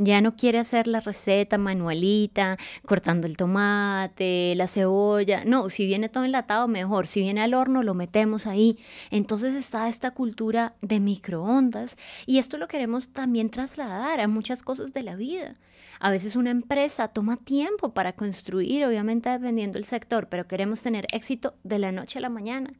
ya 0.00 0.22
no 0.22 0.34
quiere 0.34 0.58
hacer 0.58 0.86
la 0.86 1.00
receta 1.00 1.58
manualita, 1.58 2.56
cortando 2.86 3.26
el 3.26 3.36
tomate, 3.36 4.54
la 4.56 4.66
cebolla. 4.66 5.44
No, 5.44 5.68
si 5.68 5.86
viene 5.86 6.08
todo 6.08 6.24
enlatado, 6.24 6.68
mejor. 6.68 7.06
Si 7.06 7.20
viene 7.20 7.42
al 7.42 7.52
horno, 7.54 7.82
lo 7.82 7.92
metemos 7.92 8.46
ahí. 8.46 8.78
Entonces 9.10 9.54
está 9.54 9.88
esta 9.88 10.12
cultura 10.12 10.74
de 10.80 11.00
microondas 11.00 11.98
y 12.24 12.38
esto 12.38 12.56
lo 12.56 12.66
queremos 12.66 13.08
también 13.08 13.50
trasladar 13.50 14.20
a 14.20 14.28
muchas 14.28 14.62
cosas 14.62 14.94
de 14.94 15.02
la 15.02 15.16
vida. 15.16 15.56
A 16.02 16.10
veces 16.10 16.34
una 16.34 16.50
empresa 16.50 17.08
toma 17.08 17.36
tiempo 17.36 17.92
para 17.92 18.14
construir, 18.14 18.86
obviamente 18.86 19.28
dependiendo 19.28 19.74
del 19.74 19.84
sector, 19.84 20.28
pero 20.30 20.46
queremos 20.46 20.82
tener 20.82 21.06
éxito 21.12 21.54
de 21.62 21.78
la 21.78 21.92
noche 21.92 22.18
a 22.18 22.22
la 22.22 22.30
mañana. 22.30 22.72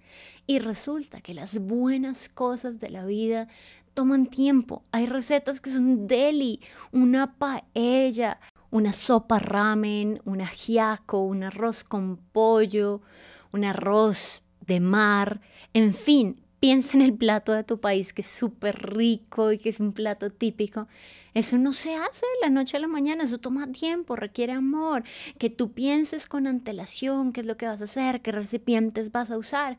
Y 0.46 0.58
resulta 0.58 1.20
que 1.20 1.34
las 1.34 1.58
buenas 1.58 2.30
cosas 2.30 2.80
de 2.80 2.88
la 2.88 3.04
vida 3.04 3.46
toman 4.00 4.24
tiempo. 4.24 4.82
Hay 4.92 5.04
recetas 5.04 5.60
que 5.60 5.70
son 5.70 6.06
deli, 6.06 6.62
una 6.90 7.36
paella, 7.36 8.40
una 8.70 8.94
sopa 8.94 9.38
ramen, 9.38 10.22
un 10.24 10.40
ajiaco, 10.40 11.20
un 11.20 11.42
arroz 11.42 11.84
con 11.84 12.16
pollo, 12.16 13.02
un 13.52 13.62
arroz 13.62 14.42
de 14.66 14.80
mar, 14.80 15.42
en 15.74 15.92
fin, 15.92 16.40
piensa 16.60 16.96
en 16.96 17.02
el 17.02 17.12
plato 17.12 17.52
de 17.52 17.62
tu 17.62 17.78
país 17.78 18.14
que 18.14 18.22
es 18.22 18.28
súper 18.28 18.90
rico 18.90 19.52
y 19.52 19.58
que 19.58 19.68
es 19.68 19.80
un 19.80 19.92
plato 19.92 20.30
típico. 20.30 20.88
Eso 21.34 21.58
no 21.58 21.72
se 21.72 21.94
hace 21.94 22.26
de 22.26 22.46
la 22.46 22.50
noche 22.50 22.76
a 22.76 22.80
la 22.80 22.88
mañana, 22.88 23.24
eso 23.24 23.38
toma 23.38 23.70
tiempo, 23.70 24.16
requiere 24.16 24.52
amor, 24.52 25.04
que 25.38 25.50
tú 25.50 25.72
pienses 25.72 26.26
con 26.26 26.46
antelación 26.46 27.32
qué 27.32 27.40
es 27.40 27.46
lo 27.46 27.56
que 27.56 27.66
vas 27.66 27.80
a 27.80 27.84
hacer, 27.84 28.20
qué 28.20 28.32
recipientes 28.32 29.12
vas 29.12 29.30
a 29.30 29.38
usar. 29.38 29.78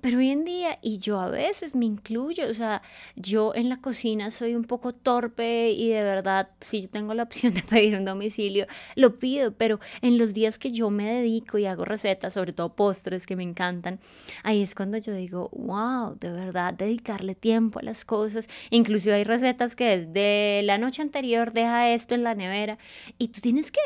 Pero 0.00 0.18
hoy 0.18 0.30
en 0.30 0.44
día, 0.44 0.78
y 0.82 0.98
yo 0.98 1.20
a 1.20 1.28
veces 1.28 1.74
me 1.74 1.84
incluyo, 1.86 2.48
o 2.48 2.54
sea, 2.54 2.82
yo 3.16 3.54
en 3.54 3.68
la 3.68 3.80
cocina 3.80 4.30
soy 4.30 4.54
un 4.54 4.64
poco 4.64 4.92
torpe 4.92 5.70
y 5.70 5.88
de 5.88 6.02
verdad, 6.02 6.48
si 6.60 6.82
yo 6.82 6.88
tengo 6.88 7.14
la 7.14 7.22
opción 7.24 7.54
de 7.54 7.62
pedir 7.62 7.96
un 7.96 8.04
domicilio, 8.04 8.66
lo 8.96 9.18
pido, 9.18 9.52
pero 9.52 9.80
en 10.02 10.18
los 10.18 10.34
días 10.34 10.58
que 10.58 10.72
yo 10.72 10.90
me 10.90 11.12
dedico 11.12 11.58
y 11.58 11.66
hago 11.66 11.84
recetas, 11.84 12.34
sobre 12.34 12.52
todo 12.52 12.74
postres 12.74 13.26
que 13.26 13.36
me 13.36 13.42
encantan, 13.42 14.00
ahí 14.42 14.62
es 14.62 14.74
cuando 14.74 14.98
yo 14.98 15.14
digo, 15.14 15.50
wow, 15.52 16.16
de 16.18 16.30
verdad, 16.30 16.74
dedicarle 16.74 17.34
tiempo 17.34 17.78
a 17.78 17.82
las 17.82 18.04
cosas. 18.04 18.48
Inclusive 18.70 19.14
hay 19.14 19.24
recetas 19.24 19.76
que 19.76 19.98
desde 19.98 20.62
la 20.64 20.78
noche 20.78 20.91
anterior 21.00 21.52
deja 21.52 21.88
esto 21.90 22.14
en 22.14 22.24
la 22.24 22.34
nevera 22.34 22.76
y 23.16 23.28
tú 23.28 23.40
tienes 23.40 23.72
que 23.72 23.80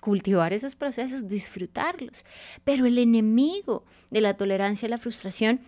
cultivar 0.00 0.52
esos 0.52 0.74
procesos, 0.74 1.28
disfrutarlos. 1.28 2.24
Pero 2.64 2.86
el 2.86 2.98
enemigo 2.98 3.84
de 4.10 4.20
la 4.20 4.36
tolerancia 4.36 4.86
a 4.86 4.90
la 4.90 4.98
frustración 4.98 5.60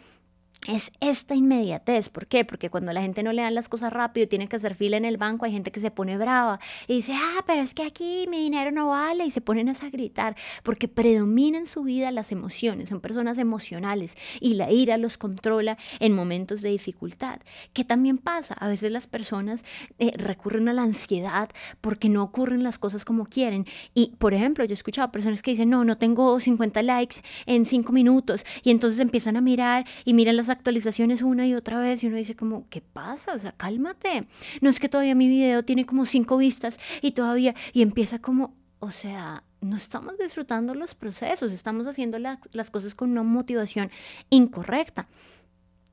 es 0.67 0.93
esta 1.01 1.35
inmediatez. 1.35 2.09
¿Por 2.11 2.27
qué? 2.27 2.45
Porque 2.45 2.71
cuando 2.71 2.93
la 2.93 3.01
gente 3.01 3.23
no 3.23 3.33
le 3.33 3.43
dan 3.43 3.55
las 3.55 3.69
cosas 3.69 3.93
rápido, 3.93 4.29
tiene 4.29 4.49
que 4.49 4.57
hacer 4.57 4.75
fila 4.75 4.97
en 4.97 5.05
el 5.05 5.17
banco, 5.17 5.45
hay 5.45 5.53
gente 5.53 5.73
que 5.73 5.81
se 5.81 5.91
pone 5.91 6.19
brava 6.19 6.61
y 6.87 6.97
dice, 6.97 7.15
ah, 7.15 7.43
pero 7.47 7.63
es 7.63 7.75
que 7.75 7.83
aquí 7.83 8.27
mi 8.29 8.43
dinero 8.43 8.71
no 8.71 8.89
vale 8.89 9.25
y 9.25 9.31
se 9.31 9.41
ponen 9.41 9.69
a 9.69 9.75
gritar 9.91 10.37
porque 10.63 10.89
predominan 10.89 11.67
su 11.67 11.83
vida 11.83 12.11
las 12.11 12.33
emociones, 12.33 12.89
son 12.89 13.01
personas 13.01 13.39
emocionales 13.39 14.17
y 14.41 14.55
la 14.55 14.71
ira 14.71 14.99
los 14.99 15.17
controla 15.17 15.79
en 16.01 16.13
momentos 16.13 16.61
de 16.61 16.71
dificultad. 16.71 17.41
¿Qué 17.73 17.85
también 17.85 18.19
pasa? 18.19 18.55
A 18.55 18.69
veces 18.69 18.93
las 18.93 19.07
personas 19.07 19.65
eh, 19.99 20.13
recurren 20.17 20.69
a 20.69 20.73
la 20.73 20.83
ansiedad 20.83 21.49
porque 21.81 22.09
no 22.09 22.23
ocurren 22.23 22.63
las 22.63 22.79
cosas 22.79 23.05
como 23.05 23.25
quieren. 23.25 23.67
Y, 23.95 24.15
por 24.19 24.35
ejemplo, 24.35 24.65
yo 24.65 24.73
he 24.73 24.75
escuchado 24.75 25.11
personas 25.13 25.43
que 25.43 25.53
dicen, 25.53 25.71
no, 25.71 25.85
no 25.85 25.97
tengo 25.97 26.39
50 26.39 26.83
likes 26.83 27.17
en 27.47 27.65
5 27.65 27.93
minutos 27.93 28.45
y 28.63 28.71
entonces 28.71 29.01
empiezan 29.01 29.37
a 29.37 29.41
mirar 29.41 29.87
y 30.05 30.15
miran 30.15 30.37
las 30.37 30.50
actualizaciones 30.51 31.23
una 31.23 31.47
y 31.47 31.55
otra 31.55 31.79
vez 31.79 32.03
y 32.03 32.07
uno 32.07 32.17
dice 32.17 32.37
como, 32.37 32.69
¿qué 32.69 32.81
pasa? 32.81 33.35
O 33.35 33.39
sea, 33.39 33.53
cálmate. 33.53 34.27
No 34.61 34.71
es 34.71 34.81
que 34.81 34.89
todavía 34.89 35.15
mi 35.15 35.29
video 35.29 35.65
tiene 35.65 35.87
como 35.87 36.07
cinco 36.07 36.37
vistas 36.37 36.79
y 37.03 37.13
todavía, 37.13 37.55
y 37.73 37.83
empieza 37.83 38.21
como, 38.21 38.55
o 38.79 38.91
sea, 38.91 39.45
no 39.61 39.77
estamos 39.77 40.17
disfrutando 40.19 40.75
los 40.75 40.95
procesos, 40.95 41.53
estamos 41.53 41.87
haciendo 41.87 42.19
las 42.19 42.71
cosas 42.71 42.95
con 42.95 43.11
una 43.11 43.23
motivación 43.23 43.91
incorrecta. 44.31 45.07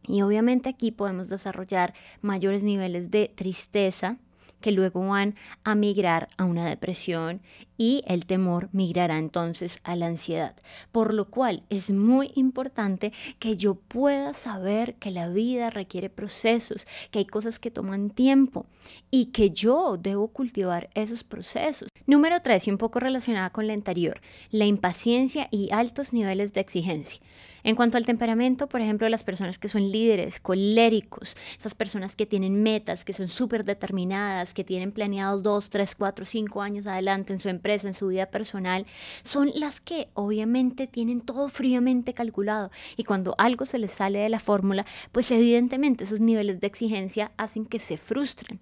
Y 0.07 0.21
obviamente 0.21 0.69
aquí 0.69 0.91
podemos 0.91 1.27
desarrollar 1.27 1.93
mayores 2.21 2.63
niveles 2.63 3.11
de 3.11 3.31
tristeza, 3.35 4.17
que 4.61 4.71
luego 4.71 5.07
van 5.07 5.35
a 5.63 5.75
migrar 5.75 6.29
a 6.37 6.45
una 6.45 6.65
depresión 6.65 7.41
y 7.77 8.03
el 8.07 8.25
temor 8.25 8.69
migrará 8.71 9.17
entonces 9.17 9.79
a 9.83 9.95
la 9.95 10.07
ansiedad. 10.07 10.55
Por 10.91 11.13
lo 11.13 11.29
cual 11.29 11.63
es 11.69 11.91
muy 11.91 12.31
importante 12.35 13.13
que 13.39 13.55
yo 13.55 13.75
pueda 13.75 14.33
saber 14.33 14.95
que 14.95 15.11
la 15.11 15.29
vida 15.29 15.69
requiere 15.69 16.09
procesos, 16.09 16.87
que 17.11 17.19
hay 17.19 17.25
cosas 17.25 17.59
que 17.59 17.71
toman 17.71 18.09
tiempo 18.09 18.65
y 19.11 19.27
que 19.27 19.51
yo 19.51 19.97
debo 19.97 20.29
cultivar 20.29 20.89
esos 20.95 21.23
procesos. 21.23 21.89
Número 22.05 22.41
tres, 22.41 22.67
y 22.67 22.71
un 22.71 22.77
poco 22.77 22.99
relacionada 22.99 23.49
con 23.51 23.67
la 23.67 23.73
anterior, 23.73 24.21
la 24.49 24.65
impaciencia 24.65 25.47
y 25.51 25.69
altos 25.71 26.13
niveles 26.13 26.53
de 26.53 26.61
exigencia. 26.61 27.21
En 27.63 27.75
cuanto 27.75 27.97
al 27.97 28.05
temperamento, 28.05 28.67
por 28.67 28.79
ejemplo, 28.79 29.09
las 29.09 29.25
personas 29.25 29.59
que 29.59 29.67
son 29.67 29.91
líderes, 29.91 30.39
coléricos, 30.39 31.35
esas 31.57 31.75
personas 31.75 32.15
que 32.15 32.25
tienen 32.25 32.63
metas, 32.63 33.03
que 33.03 33.11
son 33.11 33.27
súper 33.27 33.65
determinadas, 33.65 34.46
que 34.53 34.63
tienen 34.63 34.91
planeados 34.91 35.43
dos, 35.43 35.69
tres, 35.69 35.95
cuatro, 35.95 36.25
cinco 36.25 36.61
años 36.61 36.87
adelante 36.87 37.33
en 37.33 37.39
su 37.39 37.49
empresa, 37.49 37.87
en 37.87 37.93
su 37.93 38.07
vida 38.07 38.27
personal, 38.27 38.85
son 39.23 39.51
las 39.55 39.81
que 39.81 40.09
obviamente 40.13 40.87
tienen 40.87 41.21
todo 41.21 41.49
fríamente 41.49 42.13
calculado. 42.13 42.71
Y 42.95 43.03
cuando 43.03 43.35
algo 43.37 43.65
se 43.65 43.79
les 43.79 43.91
sale 43.91 44.19
de 44.19 44.29
la 44.29 44.39
fórmula, 44.39 44.85
pues 45.11 45.31
evidentemente 45.31 46.03
esos 46.03 46.21
niveles 46.21 46.59
de 46.59 46.67
exigencia 46.67 47.31
hacen 47.37 47.65
que 47.65 47.79
se 47.79 47.97
frustren. 47.97 48.59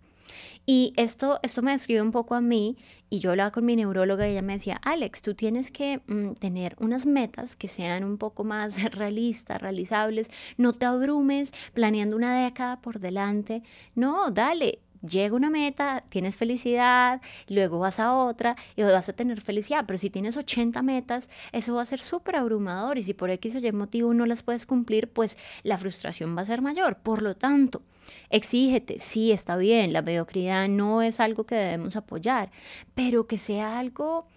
Y 0.65 0.94
esto, 0.96 1.39
esto 1.44 1.62
me 1.62 1.72
describe 1.72 2.01
un 2.01 2.12
poco 2.12 2.34
a 2.34 2.42
mí 2.42 2.77
y 3.10 3.20
yo 3.20 3.30
hablaba 3.32 3.51
con 3.51 3.65
mi 3.65 3.75
neuróloga 3.75 4.27
y 4.27 4.32
ella 4.32 4.42
me 4.42 4.54
decía, 4.54 4.80
Alex, 4.84 5.22
tú 5.22 5.36
tienes 5.36 5.70
que 5.70 6.01
mm, 6.08 6.34
tener 6.34 6.75
unas 6.80 7.06
metas 7.06 7.56
que 7.56 7.68
sean 7.68 8.04
un 8.04 8.18
poco 8.18 8.44
más 8.44 8.84
realistas, 8.92 9.62
realizables, 9.62 10.32
no 10.58 10.74
te 10.74 10.88
abrumes 10.88 11.54
planeando 11.74 12.15
una 12.15 12.44
década 12.44 12.82
por 12.82 13.00
delante, 13.00 13.62
no, 13.94 14.32
dale, 14.32 14.80
llega 15.08 15.36
una 15.36 15.50
meta, 15.50 16.04
tienes 16.10 16.38
felicidad, 16.38 17.22
luego 17.48 17.80
vas 17.80 18.00
a 18.00 18.14
otra 18.14 18.56
y 18.76 18.84
vas 18.84 19.10
a 19.10 19.14
tener 19.14 19.42
felicidad, 19.42 19.86
pero 19.88 19.98
si 19.98 20.10
tienes 20.10 20.38
80 20.38 20.82
metas, 20.82 21.30
eso 21.52 21.76
va 21.76 21.82
a 21.82 21.86
ser 21.86 22.00
súper 22.00 22.36
abrumador. 22.36 22.98
Y 22.98 23.04
si 23.04 23.14
por 23.14 23.30
X 23.30 23.56
o 23.56 23.60
Y 23.60 23.72
motivo 23.72 24.14
no 24.14 24.26
las 24.26 24.44
puedes 24.44 24.66
cumplir, 24.66 25.10
pues 25.10 25.38
la 25.64 25.78
frustración 25.78 26.36
va 26.38 26.42
a 26.42 26.46
ser 26.46 26.62
mayor. 26.62 26.98
Por 26.98 27.22
lo 27.22 27.36
tanto, 27.36 27.82
exígete, 28.30 29.00
sí, 29.00 29.32
está 29.32 29.58
bien, 29.58 29.94
la 29.94 30.02
mediocridad 30.02 30.68
no 30.68 31.02
es 31.02 31.20
algo 31.20 31.46
que 31.46 31.56
debemos 31.56 31.96
apoyar, 31.96 32.52
pero 32.94 33.28
que 33.28 33.38
sea 33.38 33.80
algo 33.80 34.28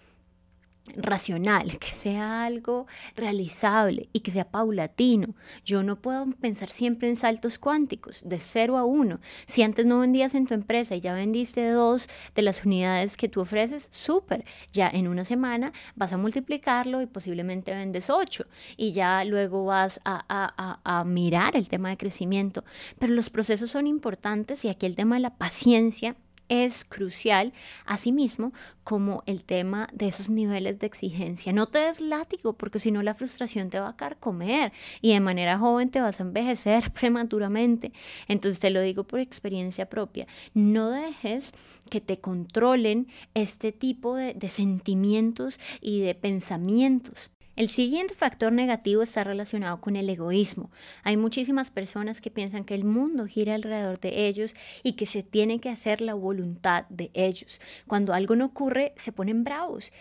racional, 0.95 1.77
que 1.79 1.91
sea 1.91 2.43
algo 2.43 2.87
realizable 3.15 4.09
y 4.13 4.21
que 4.21 4.31
sea 4.31 4.49
paulatino. 4.49 5.35
Yo 5.63 5.83
no 5.83 6.01
puedo 6.01 6.25
pensar 6.39 6.69
siempre 6.69 7.09
en 7.09 7.15
saltos 7.15 7.59
cuánticos, 7.59 8.21
de 8.25 8.39
0 8.39 8.77
a 8.77 8.83
1. 8.83 9.19
Si 9.45 9.63
antes 9.63 9.85
no 9.85 9.99
vendías 9.99 10.35
en 10.35 10.47
tu 10.47 10.53
empresa 10.53 10.95
y 10.95 10.99
ya 10.99 11.13
vendiste 11.13 11.69
dos 11.69 12.07
de 12.35 12.41
las 12.41 12.65
unidades 12.65 13.17
que 13.17 13.29
tú 13.29 13.41
ofreces, 13.41 13.89
súper. 13.91 14.45
Ya 14.71 14.89
en 14.89 15.07
una 15.07 15.25
semana 15.25 15.71
vas 15.95 16.13
a 16.13 16.17
multiplicarlo 16.17 17.01
y 17.01 17.05
posiblemente 17.05 17.73
vendes 17.73 18.09
8 18.09 18.45
y 18.77 18.91
ya 18.91 19.23
luego 19.25 19.65
vas 19.65 19.99
a, 20.05 20.25
a, 20.27 20.53
a, 20.57 20.99
a 20.99 21.03
mirar 21.03 21.55
el 21.55 21.69
tema 21.69 21.89
de 21.89 21.97
crecimiento. 21.97 22.63
Pero 22.97 23.13
los 23.13 23.29
procesos 23.29 23.71
son 23.71 23.87
importantes 23.87 24.65
y 24.65 24.69
aquí 24.69 24.85
el 24.85 24.95
tema 24.95 25.15
de 25.15 25.21
la 25.21 25.37
paciencia 25.37 26.15
es 26.49 26.83
crucial, 26.83 27.53
asimismo, 27.85 28.53
como 28.83 29.23
el 29.27 29.43
tema 29.43 29.87
de 29.93 30.07
esos 30.07 30.29
niveles 30.29 30.79
de 30.79 30.87
exigencia. 30.87 31.53
No 31.53 31.67
te 31.67 31.79
des 31.79 32.01
látigo, 32.01 32.53
porque 32.53 32.79
si 32.79 32.91
no 32.91 33.03
la 33.03 33.13
frustración 33.13 33.69
te 33.69 33.79
va 33.79 33.89
a 33.89 33.95
carcomer 33.95 34.73
y 35.01 35.13
de 35.13 35.19
manera 35.19 35.57
joven 35.57 35.91
te 35.91 36.01
vas 36.01 36.19
a 36.19 36.23
envejecer 36.23 36.91
prematuramente. 36.99 37.93
Entonces 38.27 38.59
te 38.59 38.71
lo 38.71 38.81
digo 38.81 39.03
por 39.03 39.19
experiencia 39.19 39.87
propia. 39.87 40.27
No 40.53 40.89
dejes 40.89 41.53
que 41.89 42.01
te 42.01 42.19
controlen 42.19 43.07
este 43.33 43.71
tipo 43.71 44.15
de, 44.15 44.33
de 44.33 44.49
sentimientos 44.49 45.59
y 45.81 46.01
de 46.01 46.15
pensamientos. 46.15 47.31
El 47.59 47.67
siguiente 47.67 48.13
factor 48.13 48.53
negativo 48.53 49.01
está 49.01 49.25
relacionado 49.25 49.81
con 49.81 49.97
el 49.97 50.09
egoísmo. 50.09 50.71
Hay 51.03 51.17
muchísimas 51.17 51.71
personas 51.71 52.21
que 52.21 52.31
piensan 52.31 52.63
que 52.63 52.73
el 52.73 52.85
mundo 52.85 53.25
gira 53.25 53.53
alrededor 53.53 53.99
de 53.99 54.27
ellos 54.27 54.55
y 54.81 54.93
que 54.93 55.05
se 55.05 55.23
tiene 55.23 55.59
que 55.59 55.67
hacer 55.67 55.99
la 55.99 56.13
voluntad 56.13 56.85
de 56.87 57.11
ellos. 57.13 57.59
Cuando 57.85 58.13
algo 58.13 58.37
no 58.37 58.45
ocurre, 58.45 58.93
se 58.95 59.11
ponen 59.11 59.43
bravos 59.43 59.91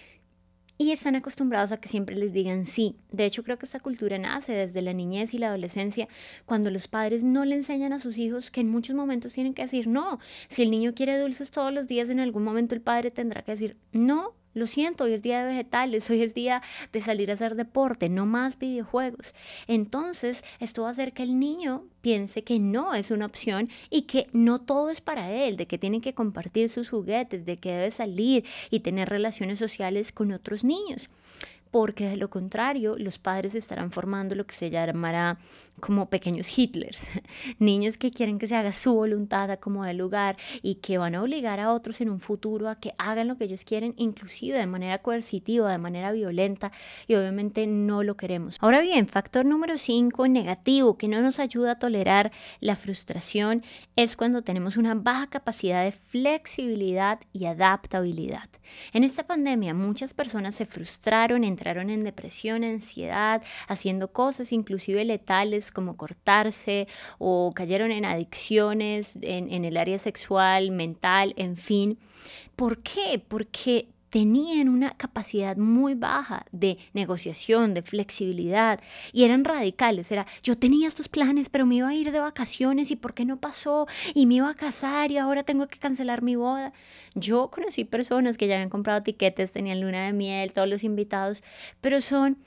y 0.79 0.93
están 0.93 1.17
acostumbrados 1.17 1.73
a 1.73 1.79
que 1.81 1.89
siempre 1.89 2.15
les 2.15 2.33
digan 2.33 2.65
sí. 2.65 2.95
De 3.11 3.25
hecho, 3.25 3.43
creo 3.43 3.59
que 3.59 3.67
esta 3.67 3.81
cultura 3.81 4.19
nace 4.19 4.53
desde 4.53 4.81
la 4.81 4.93
niñez 4.93 5.35
y 5.35 5.39
la 5.39 5.49
adolescencia, 5.49 6.07
cuando 6.47 6.71
los 6.71 6.87
padres 6.87 7.25
no 7.25 7.45
le 7.45 7.57
enseñan 7.57 7.93
a 7.93 7.99
sus 7.99 8.19
hijos 8.19 8.53
que 8.53 8.61
en 8.61 8.71
muchos 8.71 8.95
momentos 8.95 9.33
tienen 9.33 9.55
que 9.55 9.63
decir 9.63 9.89
no. 9.89 10.21
Si 10.47 10.63
el 10.63 10.71
niño 10.71 10.95
quiere 10.95 11.19
dulces 11.19 11.51
todos 11.51 11.73
los 11.73 11.89
días, 11.89 12.09
en 12.09 12.21
algún 12.21 12.45
momento 12.45 12.77
el 12.77 12.81
padre 12.83 13.11
tendrá 13.11 13.43
que 13.43 13.51
decir 13.51 13.77
no, 13.91 14.37
lo 14.59 14.67
siento, 14.67 15.05
hoy 15.05 15.15
es 15.15 15.23
día 15.23 15.41
de 15.41 15.47
vegetales, 15.47 16.09
hoy 16.11 16.23
es 16.23 16.35
día 16.35 16.63
de 16.93 17.01
salir 17.01 17.31
a 17.31 17.35
hacer 17.35 17.55
deporte, 17.55 18.09
no 18.09 18.27
más 18.27 18.59
videojuegos. 18.59 19.35
Entonces, 19.67 20.45
esto 20.61 20.83
va 20.83 20.89
a 20.89 20.91
hacer 20.91 21.13
que 21.13 21.23
el 21.23 21.39
niño 21.39 21.85
piense 22.01 22.45
que 22.45 22.59
no 22.59 22.95
es 22.95 23.11
una 23.11 23.27
opción 23.27 23.69
y 23.91 24.03
que 24.03 24.29
no 24.33 24.61
todo 24.61 24.91
es 24.91 25.01
para 25.01 25.33
él, 25.33 25.57
de 25.57 25.67
que 25.67 25.79
tiene 25.79 26.01
que 26.01 26.15
compartir 26.15 26.69
sus 26.69 26.91
juguetes, 26.91 27.45
de 27.47 27.57
que 27.57 27.73
debe 27.73 27.91
salir 27.91 28.45
y 28.71 28.81
tener 28.81 29.09
relaciones 29.09 29.59
sociales 29.59 30.13
con 30.13 30.33
otros 30.33 30.65
niños 30.65 31.09
porque 31.71 32.09
de 32.09 32.17
lo 32.17 32.31
contrario 32.31 32.97
los 32.99 33.19
padres 33.19 33.55
estarán 33.55 33.91
formando 33.91 34.35
lo 34.35 34.47
que 34.47 34.55
se 34.55 34.71
llamará 34.71 35.39
como 35.81 36.11
pequeños 36.11 36.57
Hitlers, 36.57 37.21
niños 37.59 37.99
que 37.99 38.11
quieren 38.11 38.39
que 38.39 38.47
se 38.47 38.57
haga 38.57 38.73
su 38.73 38.95
voluntad 38.95 39.51
a 39.51 39.59
como 39.59 39.85
del 39.85 39.99
lugar 39.99 40.37
y 40.63 40.77
que 40.77 40.99
van 40.99 41.15
a 41.15 41.23
obligar 41.23 41.61
a 41.61 41.73
otros 41.73 42.01
en 42.01 42.11
un 42.11 42.21
futuro 42.21 42.69
a 42.69 42.81
que 42.81 42.93
hagan 42.99 43.29
lo 43.29 43.37
que 43.37 43.45
ellos 43.45 43.65
quieren, 43.65 43.95
inclusive 43.97 44.59
de 44.59 44.67
manera 44.67 44.99
coercitiva, 44.99 45.71
de 45.71 45.79
manera 45.79 46.13
violenta, 46.13 46.73
y 47.07 47.15
obviamente 47.15 47.67
no 47.67 48.03
lo 48.03 48.17
queremos. 48.17 48.57
Ahora 48.61 48.81
bien, 48.81 49.07
factor 49.07 49.45
número 49.45 49.79
5 49.79 50.29
negativo 50.29 50.99
que 50.99 51.09
no 51.09 51.21
nos 51.21 51.39
ayuda 51.39 51.73
a 51.73 51.79
tolerar 51.79 52.33
la 52.61 52.77
frustración 52.77 53.63
es 53.97 54.17
cuando 54.17 54.43
tenemos 54.43 54.77
una 54.77 54.95
baja 54.95 55.29
capacidad 55.29 55.85
de 55.85 55.93
flexibilidad 55.93 57.21
y 57.33 57.47
adaptabilidad. 57.47 58.49
En 58.93 59.05
esta 59.05 59.27
pandemia 59.27 59.75
muchas 59.75 60.15
personas 60.15 60.55
se 60.55 60.67
frustraron 60.67 61.45
en 61.45 61.57
entraron 61.59 61.91
en 61.91 62.05
depresión, 62.05 62.63
ansiedad, 62.63 63.43
haciendo 63.67 64.13
cosas 64.13 64.53
inclusive 64.53 65.05
letales 65.05 65.73
como 65.73 65.97
cortarse 65.97 66.87
o 67.19 67.51
cayeron 67.53 67.91
en 67.91 68.05
adicciones 68.05 69.19
en, 69.23 69.53
en 69.53 69.65
el 69.65 69.77
área 69.77 69.99
sexual, 69.99 70.71
mental, 70.71 71.35
en 71.37 71.57
fin. 71.57 71.99
¿Por 72.55 72.79
qué? 72.83 73.23
Porque 73.27 73.89
tenían 74.11 74.69
una 74.69 74.91
capacidad 74.91 75.57
muy 75.57 75.95
baja 75.95 76.47
de 76.53 76.79
negociación, 76.93 77.75
de 77.75 77.83
flexibilidad 77.83 78.81
y 79.13 79.25
eran 79.25 79.45
radicales. 79.45 80.11
Era, 80.11 80.27
yo 80.43 80.59
tenía 80.59 80.89
estos 80.89 81.09
planes, 81.09 81.49
pero 81.49 81.67
me 81.67 81.77
iba 81.77 81.89
a 81.89 81.95
ir 81.95 82.13
de 82.13 82.21
vacaciones 82.21 82.91
y 82.91 82.97
¿por 82.97 83.15
qué 83.15 83.25
no 83.25 83.39
pasó? 83.39 83.87
Y 84.15 84.27
me 84.27 84.35
iba 84.35 84.51
a 84.51 84.55
casar 84.55 85.11
y 85.11 85.19
ahora 85.19 85.43
tengo 85.43 85.69
que 85.69 85.79
cancelar 85.79 86.23
mi 86.23 86.37
boda. 86.37 86.73
Yo 87.15 87.51
conocí 87.51 87.85
personas 87.85 88.39
que 88.39 88.47
ya 88.47 88.55
habían 88.55 88.71
comprado 88.71 89.03
tiquetes, 89.03 89.53
tenían 89.53 89.81
luna 89.81 90.07
de 90.07 90.13
miel, 90.13 90.53
todos 90.53 90.69
los 90.69 90.85
invitados, 90.85 91.43
pero 91.81 92.01
son 92.01 92.39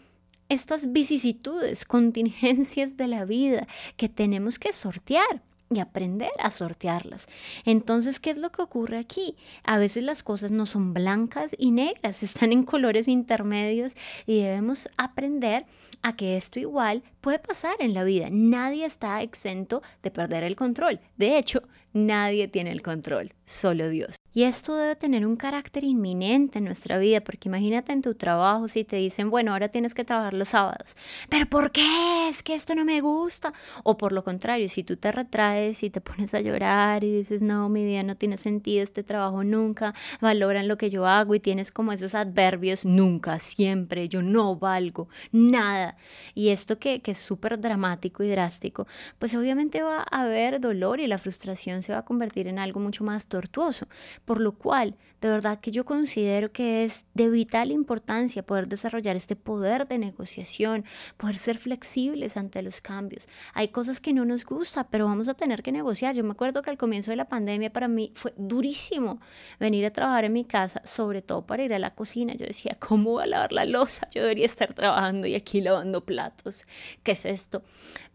estas 0.49 0.91
vicisitudes, 0.91 1.85
contingencias 1.85 2.97
de 2.97 3.07
la 3.07 3.25
vida 3.25 3.65
que 3.95 4.09
tenemos 4.09 4.59
que 4.59 4.73
sortear 4.73 5.41
y 5.71 5.79
aprender 5.79 6.31
a 6.39 6.51
sortearlas. 6.51 7.27
Entonces, 7.65 8.19
¿qué 8.19 8.29
es 8.29 8.37
lo 8.37 8.51
que 8.51 8.61
ocurre 8.61 8.97
aquí? 8.97 9.35
A 9.63 9.77
veces 9.77 10.03
las 10.03 10.21
cosas 10.23 10.51
no 10.51 10.65
son 10.65 10.93
blancas 10.93 11.55
y 11.57 11.71
negras, 11.71 12.23
están 12.31 12.51
en 12.51 12.63
colores 12.63 13.07
intermedios 13.07 13.95
y 14.25 14.41
debemos 14.41 14.89
aprender 14.97 15.65
a 16.01 16.15
que 16.15 16.37
esto 16.37 16.59
igual 16.59 17.03
puede 17.21 17.39
pasar 17.39 17.75
en 17.79 17.93
la 17.93 18.03
vida. 18.03 18.27
Nadie 18.31 18.85
está 18.85 19.21
exento 19.21 19.81
de 20.03 20.11
perder 20.11 20.43
el 20.43 20.55
control. 20.55 20.99
De 21.17 21.37
hecho, 21.37 21.63
nadie 21.93 22.47
tiene 22.47 22.71
el 22.71 22.81
control, 22.81 23.33
solo 23.45 23.89
Dios. 23.89 24.15
Y 24.33 24.43
esto 24.43 24.77
debe 24.77 24.95
tener 24.95 25.25
un 25.25 25.35
carácter 25.35 25.83
inminente 25.83 26.59
en 26.59 26.63
nuestra 26.63 26.97
vida, 26.97 27.19
porque 27.19 27.49
imagínate 27.49 27.91
en 27.91 28.01
tu 28.01 28.15
trabajo 28.15 28.69
si 28.69 28.85
te 28.85 28.95
dicen, 28.95 29.29
bueno, 29.29 29.51
ahora 29.51 29.67
tienes 29.67 29.93
que 29.93 30.05
trabajar 30.05 30.33
los 30.33 30.49
sábados, 30.49 30.95
pero 31.27 31.47
¿por 31.47 31.71
qué? 31.71 32.29
Es 32.29 32.41
que 32.41 32.55
esto 32.55 32.73
no 32.73 32.85
me 32.85 33.01
gusta. 33.01 33.51
O 33.83 33.97
por 33.97 34.13
lo 34.13 34.23
contrario, 34.23 34.69
si 34.69 34.85
tú 34.85 34.95
te 34.95 35.11
retraes 35.11 35.83
y 35.83 35.89
te 35.89 35.99
pones 35.99 36.33
a 36.33 36.39
llorar 36.39 37.03
y 37.03 37.11
dices, 37.11 37.41
no, 37.41 37.67
mi 37.67 37.83
vida 37.83 38.03
no 38.03 38.15
tiene 38.15 38.37
sentido, 38.37 38.83
este 38.83 39.03
trabajo 39.03 39.43
nunca, 39.43 39.93
valoran 40.21 40.69
lo 40.69 40.77
que 40.77 40.89
yo 40.89 41.05
hago 41.05 41.35
y 41.35 41.41
tienes 41.41 41.69
como 41.71 41.91
esos 41.91 42.15
adverbios, 42.15 42.85
nunca, 42.85 43.37
siempre, 43.39 44.07
yo 44.07 44.21
no 44.21 44.55
valgo, 44.55 45.09
nada. 45.33 45.97
Y 46.35 46.49
esto 46.49 46.79
que, 46.79 47.01
que 47.01 47.10
es 47.11 47.19
súper 47.19 47.59
dramático 47.59 48.23
y 48.23 48.29
drástico, 48.29 48.87
pues 49.19 49.35
obviamente 49.35 49.81
va 49.83 50.05
a 50.09 50.21
haber 50.21 50.59
dolor 50.59 50.99
y 50.99 51.07
la 51.07 51.17
frustración 51.17 51.83
se 51.83 51.93
va 51.93 51.99
a 51.99 52.05
convertir 52.05 52.47
en 52.47 52.59
algo 52.59 52.79
mucho 52.79 53.03
más 53.03 53.27
tortuoso 53.27 53.87
por 54.25 54.41
lo 54.41 54.53
cual, 54.53 54.95
de 55.19 55.29
verdad 55.29 55.59
que 55.59 55.71
yo 55.71 55.85
considero 55.85 56.51
que 56.51 56.83
es 56.83 57.05
de 57.13 57.29
vital 57.29 57.71
importancia 57.71 58.43
poder 58.43 58.67
desarrollar 58.67 59.15
este 59.15 59.35
poder 59.35 59.87
de 59.87 59.97
negociación, 59.97 60.83
poder 61.17 61.37
ser 61.37 61.57
flexibles 61.57 62.37
ante 62.37 62.61
los 62.61 62.81
cambios. 62.81 63.27
Hay 63.53 63.67
cosas 63.67 63.99
que 63.99 64.13
no 64.13 64.25
nos 64.25 64.45
gusta, 64.45 64.87
pero 64.89 65.05
vamos 65.05 65.27
a 65.27 65.33
tener 65.33 65.61
que 65.61 65.71
negociar. 65.71 66.15
Yo 66.15 66.23
me 66.23 66.31
acuerdo 66.31 66.61
que 66.61 66.69
al 66.69 66.77
comienzo 66.77 67.11
de 67.11 67.17
la 67.17 67.25
pandemia 67.25 67.71
para 67.71 67.87
mí 67.87 68.11
fue 68.15 68.33
durísimo 68.37 69.19
venir 69.59 69.85
a 69.85 69.91
trabajar 69.91 70.25
en 70.25 70.33
mi 70.33 70.45
casa, 70.45 70.81
sobre 70.85 71.21
todo 71.21 71.45
para 71.45 71.63
ir 71.63 71.73
a 71.73 71.79
la 71.79 71.93
cocina. 71.93 72.33
Yo 72.33 72.45
decía, 72.45 72.77
¿cómo 72.79 73.11
voy 73.11 73.23
a 73.23 73.27
lavar 73.27 73.53
la 73.53 73.65
losa? 73.65 74.07
Yo 74.11 74.21
debería 74.21 74.45
estar 74.45 74.73
trabajando 74.73 75.27
y 75.27 75.35
aquí 75.35 75.61
lavando 75.61 76.03
platos. 76.03 76.65
¿Qué 77.03 77.13
es 77.13 77.25
esto? 77.25 77.63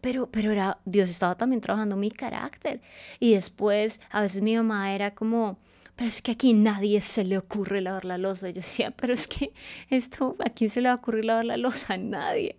Pero, 0.01 0.29
pero 0.31 0.51
era, 0.51 0.79
Dios 0.85 1.09
estaba 1.09 1.35
también 1.35 1.61
trabajando 1.61 1.97
mi 1.97 2.11
carácter. 2.11 2.81
Y 3.19 3.33
después, 3.33 3.99
a 4.09 4.21
veces 4.21 4.41
mi 4.41 4.55
mamá 4.55 4.93
era 4.93 5.13
como, 5.13 5.59
pero 5.95 6.07
es 6.07 6.21
que 6.21 6.31
aquí 6.31 6.53
nadie 6.53 7.01
se 7.01 7.25
le 7.25 7.37
ocurre 7.37 7.81
lavar 7.81 8.05
la 8.05 8.17
losa. 8.17 8.49
yo 8.49 8.61
decía, 8.61 8.91
pero 8.91 9.13
es 9.13 9.27
que 9.27 9.51
esto, 9.89 10.37
¿a 10.45 10.49
quién 10.49 10.69
se 10.69 10.81
le 10.81 10.89
va 10.89 10.93
a 10.93 10.97
ocurrir 10.97 11.25
lavar 11.25 11.45
la 11.45 11.57
losa? 11.57 11.95
A 11.95 11.97
nadie. 11.97 12.55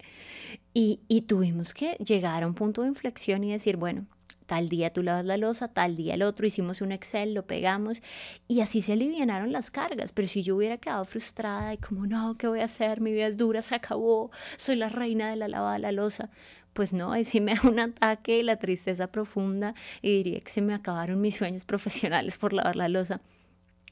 Y, 0.75 1.01
y 1.09 1.23
tuvimos 1.23 1.73
que 1.73 1.95
llegar 1.95 2.43
a 2.43 2.47
un 2.47 2.55
punto 2.55 2.83
de 2.83 2.89
inflexión 2.89 3.43
y 3.45 3.53
decir, 3.53 3.77
bueno, 3.77 4.07
tal 4.49 4.71
día 4.71 4.93
tú 4.95 5.03
lavas 5.03 5.27
la 5.27 5.37
losa, 5.37 5.69
tal 5.69 5.95
día 5.95 6.15
el 6.15 6.23
otro, 6.23 6.47
hicimos 6.47 6.81
un 6.81 6.91
Excel, 6.91 7.35
lo 7.35 7.47
pegamos 7.47 8.03
y 8.49 8.63
así 8.63 8.81
se 8.81 8.95
alivianaron 8.95 9.53
las 9.53 9.71
cargas. 9.71 10.11
Pero 10.13 10.27
si 10.27 10.43
yo 10.43 10.57
hubiera 10.57 10.79
quedado 10.79 11.05
frustrada 11.05 11.75
y 11.75 11.77
como, 11.77 12.07
no, 12.07 12.37
¿qué 12.39 12.49
voy 12.49 12.61
a 12.61 12.65
hacer? 12.65 13.03
Mi 13.03 13.13
vida 13.13 13.27
es 13.27 13.37
dura, 13.37 13.61
se 13.61 13.75
acabó, 13.75 14.31
soy 14.57 14.77
la 14.77 14.89
reina 14.89 15.29
de 15.29 15.37
la 15.37 15.49
lavada 15.49 15.75
de 15.75 15.81
la 15.81 15.93
losa. 15.93 16.31
Pues 16.73 16.95
no, 16.95 17.13
ahí 17.13 17.27
sí 17.27 17.41
me 17.43 17.55
da 17.63 17.69
un 17.69 17.79
ataque 17.79 18.39
y 18.39 18.43
la 18.43 18.57
tristeza 18.57 19.09
profunda 19.09 19.75
y 20.01 20.17
diría 20.17 20.41
que 20.41 20.51
se 20.51 20.63
me 20.63 20.73
acabaron 20.73 21.21
mis 21.21 21.37
sueños 21.37 21.67
profesionales 21.67 22.39
por 22.39 22.55
lavar 22.55 22.75
la 22.75 22.89
losa. 22.89 23.21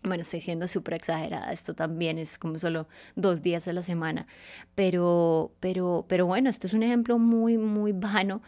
Bueno, 0.05 0.23
estoy 0.23 0.41
siendo 0.41 0.69
súper 0.69 0.95
exagerada, 0.95 1.53
esto 1.53 1.75
también 1.75 2.17
es 2.19 2.39
como 2.39 2.59
solo 2.59 2.87
dos 3.17 3.43
días 3.43 3.67
a 3.67 3.73
la 3.73 3.83
semana, 3.83 4.27
pero, 4.77 5.53
pero, 5.59 6.05
pero 6.09 6.27
bueno, 6.27 6.49
esto 6.49 6.69
es 6.69 6.75
un 6.75 6.85
ejemplo 6.85 7.19
muy, 7.19 7.59
muy 7.59 7.93
vano 7.93 8.41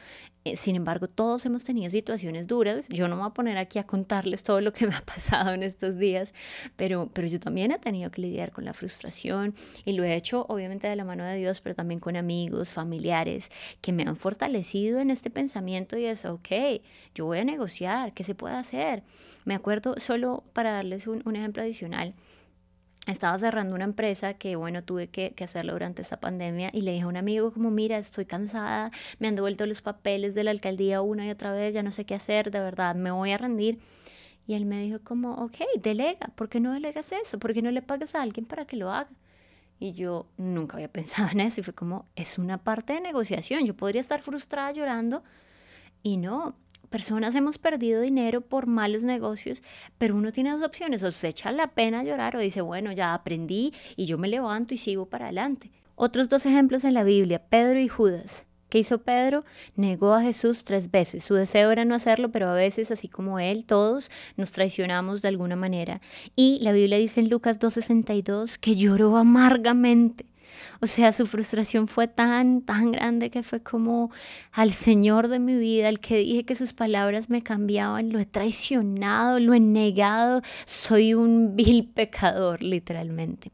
sin 0.56 0.76
embargo, 0.76 1.08
todos 1.08 1.44
hemos 1.46 1.64
tenido 1.64 1.90
situaciones 1.90 2.46
duras. 2.46 2.88
Yo 2.88 3.08
no 3.08 3.16
me 3.16 3.22
voy 3.22 3.30
a 3.30 3.34
poner 3.34 3.58
aquí 3.58 3.78
a 3.78 3.84
contarles 3.84 4.42
todo 4.42 4.60
lo 4.60 4.72
que 4.72 4.86
me 4.86 4.94
ha 4.94 5.04
pasado 5.04 5.52
en 5.52 5.62
estos 5.62 5.98
días, 5.98 6.34
pero, 6.76 7.10
pero 7.12 7.28
yo 7.28 7.40
también 7.40 7.72
he 7.72 7.78
tenido 7.78 8.10
que 8.10 8.22
lidiar 8.22 8.52
con 8.52 8.64
la 8.64 8.74
frustración 8.74 9.54
y 9.84 9.92
lo 9.92 10.04
he 10.04 10.14
hecho 10.14 10.46
obviamente 10.48 10.86
de 10.86 10.96
la 10.96 11.04
mano 11.04 11.24
de 11.24 11.36
Dios, 11.36 11.60
pero 11.60 11.74
también 11.74 12.00
con 12.00 12.16
amigos, 12.16 12.70
familiares 12.70 13.50
que 13.80 13.92
me 13.92 14.02
han 14.04 14.16
fortalecido 14.16 15.00
en 15.00 15.10
este 15.10 15.30
pensamiento 15.30 15.96
y 15.96 16.04
es, 16.04 16.24
ok, 16.24 16.48
yo 17.14 17.26
voy 17.26 17.38
a 17.38 17.44
negociar, 17.44 18.12
¿qué 18.14 18.24
se 18.24 18.34
puede 18.34 18.54
hacer? 18.54 19.02
Me 19.44 19.54
acuerdo 19.54 19.94
solo 19.98 20.44
para 20.52 20.72
darles 20.72 21.06
un 21.06 21.36
ejemplo 21.36 21.62
adicional 21.62 22.14
estaba 23.12 23.38
cerrando 23.38 23.74
una 23.74 23.84
empresa 23.84 24.34
que, 24.34 24.56
bueno, 24.56 24.82
tuve 24.84 25.08
que, 25.08 25.34
hacerlo 25.42 25.72
durante 25.72 26.02
esa 26.02 26.20
pandemia 26.20 26.70
y 26.72 26.82
le 26.82 26.92
dije 26.92 27.04
a 27.04 27.08
un 27.08 27.16
amigo 27.16 27.52
como, 27.52 27.70
mira, 27.70 27.98
estoy 27.98 28.26
cansada, 28.26 28.90
me 29.18 29.28
han 29.28 29.34
devuelto 29.34 29.66
los 29.66 29.82
papeles 29.82 30.34
de 30.34 30.44
la 30.44 30.50
alcaldía 30.50 31.00
una 31.00 31.26
y 31.26 31.30
otra 31.30 31.52
vez, 31.52 31.74
ya 31.74 31.82
no 31.82 31.90
sé 31.90 32.04
qué 32.04 32.14
hacer, 32.14 32.50
de 32.50 32.60
verdad, 32.60 32.94
me 32.94 33.10
voy 33.10 33.32
a 33.32 33.38
rendir. 33.38 33.78
Y 34.46 34.54
él 34.54 34.64
me 34.64 34.80
dijo 34.80 35.00
como, 35.02 35.34
ok, 35.34 35.56
delega, 35.82 36.28
¿por 36.34 36.48
qué 36.48 36.60
no 36.60 36.72
delegas 36.72 37.12
eso? 37.12 37.38
¿Por 37.38 37.52
qué 37.52 37.62
no 37.62 37.70
le 37.70 37.82
pagas 37.82 38.14
a 38.14 38.22
alguien 38.22 38.46
para 38.46 38.66
que 38.66 38.76
lo 38.76 38.90
haga? 38.90 39.10
Y 39.80 39.92
yo 39.92 40.26
nunca 40.36 40.76
había 40.76 40.88
pensado 40.92 41.30
en 41.32 41.40
eso 41.40 41.60
y 41.60 41.64
fue 41.64 41.74
como, 41.74 42.06
es 42.16 42.38
una 42.38 42.58
parte 42.58 42.94
de 42.94 43.00
negociación, 43.00 43.64
yo 43.64 43.74
podría 43.74 44.00
estar 44.00 44.20
frustrada 44.20 44.72
llorando 44.72 45.22
y 46.02 46.16
no, 46.16 46.56
personas 46.88 47.34
hemos 47.34 47.58
perdido 47.58 48.00
dinero 48.00 48.40
por 48.40 48.66
malos 48.66 49.02
negocios, 49.02 49.62
pero 49.98 50.16
uno 50.16 50.32
tiene 50.32 50.50
dos 50.50 50.62
opciones, 50.62 51.02
o 51.02 51.12
se 51.12 51.28
echa 51.28 51.52
la 51.52 51.68
pena 51.68 52.02
llorar 52.02 52.36
o 52.36 52.40
dice, 52.40 52.60
bueno, 52.60 52.92
ya 52.92 53.14
aprendí 53.14 53.72
y 53.96 54.06
yo 54.06 54.18
me 54.18 54.28
levanto 54.28 54.74
y 54.74 54.76
sigo 54.76 55.06
para 55.06 55.26
adelante. 55.26 55.70
Otros 55.94 56.28
dos 56.28 56.46
ejemplos 56.46 56.84
en 56.84 56.94
la 56.94 57.04
Biblia, 57.04 57.42
Pedro 57.48 57.80
y 57.80 57.88
Judas. 57.88 58.46
¿Qué 58.68 58.78
hizo 58.78 58.98
Pedro? 58.98 59.44
Negó 59.76 60.12
a 60.12 60.22
Jesús 60.22 60.62
tres 60.62 60.90
veces. 60.90 61.24
Su 61.24 61.34
deseo 61.34 61.70
era 61.70 61.86
no 61.86 61.94
hacerlo, 61.94 62.30
pero 62.30 62.48
a 62.48 62.54
veces, 62.54 62.90
así 62.90 63.08
como 63.08 63.38
él, 63.38 63.64
todos 63.64 64.10
nos 64.36 64.52
traicionamos 64.52 65.22
de 65.22 65.28
alguna 65.28 65.56
manera. 65.56 66.02
Y 66.36 66.58
la 66.60 66.72
Biblia 66.72 66.98
dice 66.98 67.20
en 67.20 67.30
Lucas 67.30 67.58
2.62 67.60 68.58
que 68.58 68.76
lloró 68.76 69.16
amargamente. 69.16 70.27
O 70.80 70.86
sea, 70.86 71.12
su 71.12 71.26
frustración 71.26 71.88
fue 71.88 72.08
tan, 72.08 72.62
tan 72.62 72.92
grande 72.92 73.30
que 73.30 73.42
fue 73.42 73.62
como 73.62 74.10
al 74.52 74.72
Señor 74.72 75.28
de 75.28 75.38
mi 75.38 75.56
vida, 75.56 75.88
al 75.88 76.00
que 76.00 76.18
dije 76.18 76.44
que 76.44 76.54
sus 76.54 76.72
palabras 76.72 77.30
me 77.30 77.42
cambiaban, 77.42 78.12
lo 78.12 78.18
he 78.18 78.26
traicionado, 78.26 79.40
lo 79.40 79.54
he 79.54 79.60
negado, 79.60 80.42
soy 80.66 81.14
un 81.14 81.56
vil 81.56 81.88
pecador, 81.88 82.62
literalmente. 82.62 83.52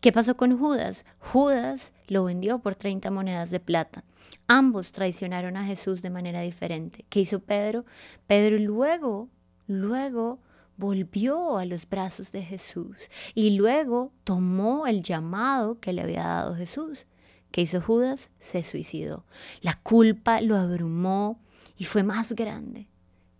¿Qué 0.00 0.12
pasó 0.12 0.36
con 0.36 0.58
Judas? 0.58 1.06
Judas 1.18 1.94
lo 2.08 2.24
vendió 2.24 2.58
por 2.58 2.74
30 2.74 3.10
monedas 3.10 3.50
de 3.50 3.60
plata. 3.60 4.04
Ambos 4.48 4.90
traicionaron 4.90 5.56
a 5.56 5.64
Jesús 5.64 6.02
de 6.02 6.10
manera 6.10 6.40
diferente. 6.40 7.04
¿Qué 7.08 7.20
hizo 7.20 7.38
Pedro? 7.38 7.84
Pedro 8.26 8.58
luego, 8.58 9.28
luego 9.66 10.40
volvió 10.82 11.58
a 11.58 11.64
los 11.64 11.88
brazos 11.88 12.32
de 12.32 12.42
Jesús 12.42 13.08
y 13.36 13.50
luego 13.50 14.12
tomó 14.24 14.88
el 14.88 15.04
llamado 15.04 15.78
que 15.78 15.92
le 15.92 16.02
había 16.02 16.24
dado 16.24 16.56
Jesús. 16.56 17.06
¿Qué 17.52 17.60
hizo 17.60 17.80
Judas? 17.80 18.30
Se 18.40 18.64
suicidó. 18.64 19.24
La 19.60 19.74
culpa 19.74 20.40
lo 20.40 20.56
abrumó 20.56 21.40
y 21.76 21.84
fue 21.84 22.02
más 22.02 22.32
grande 22.32 22.88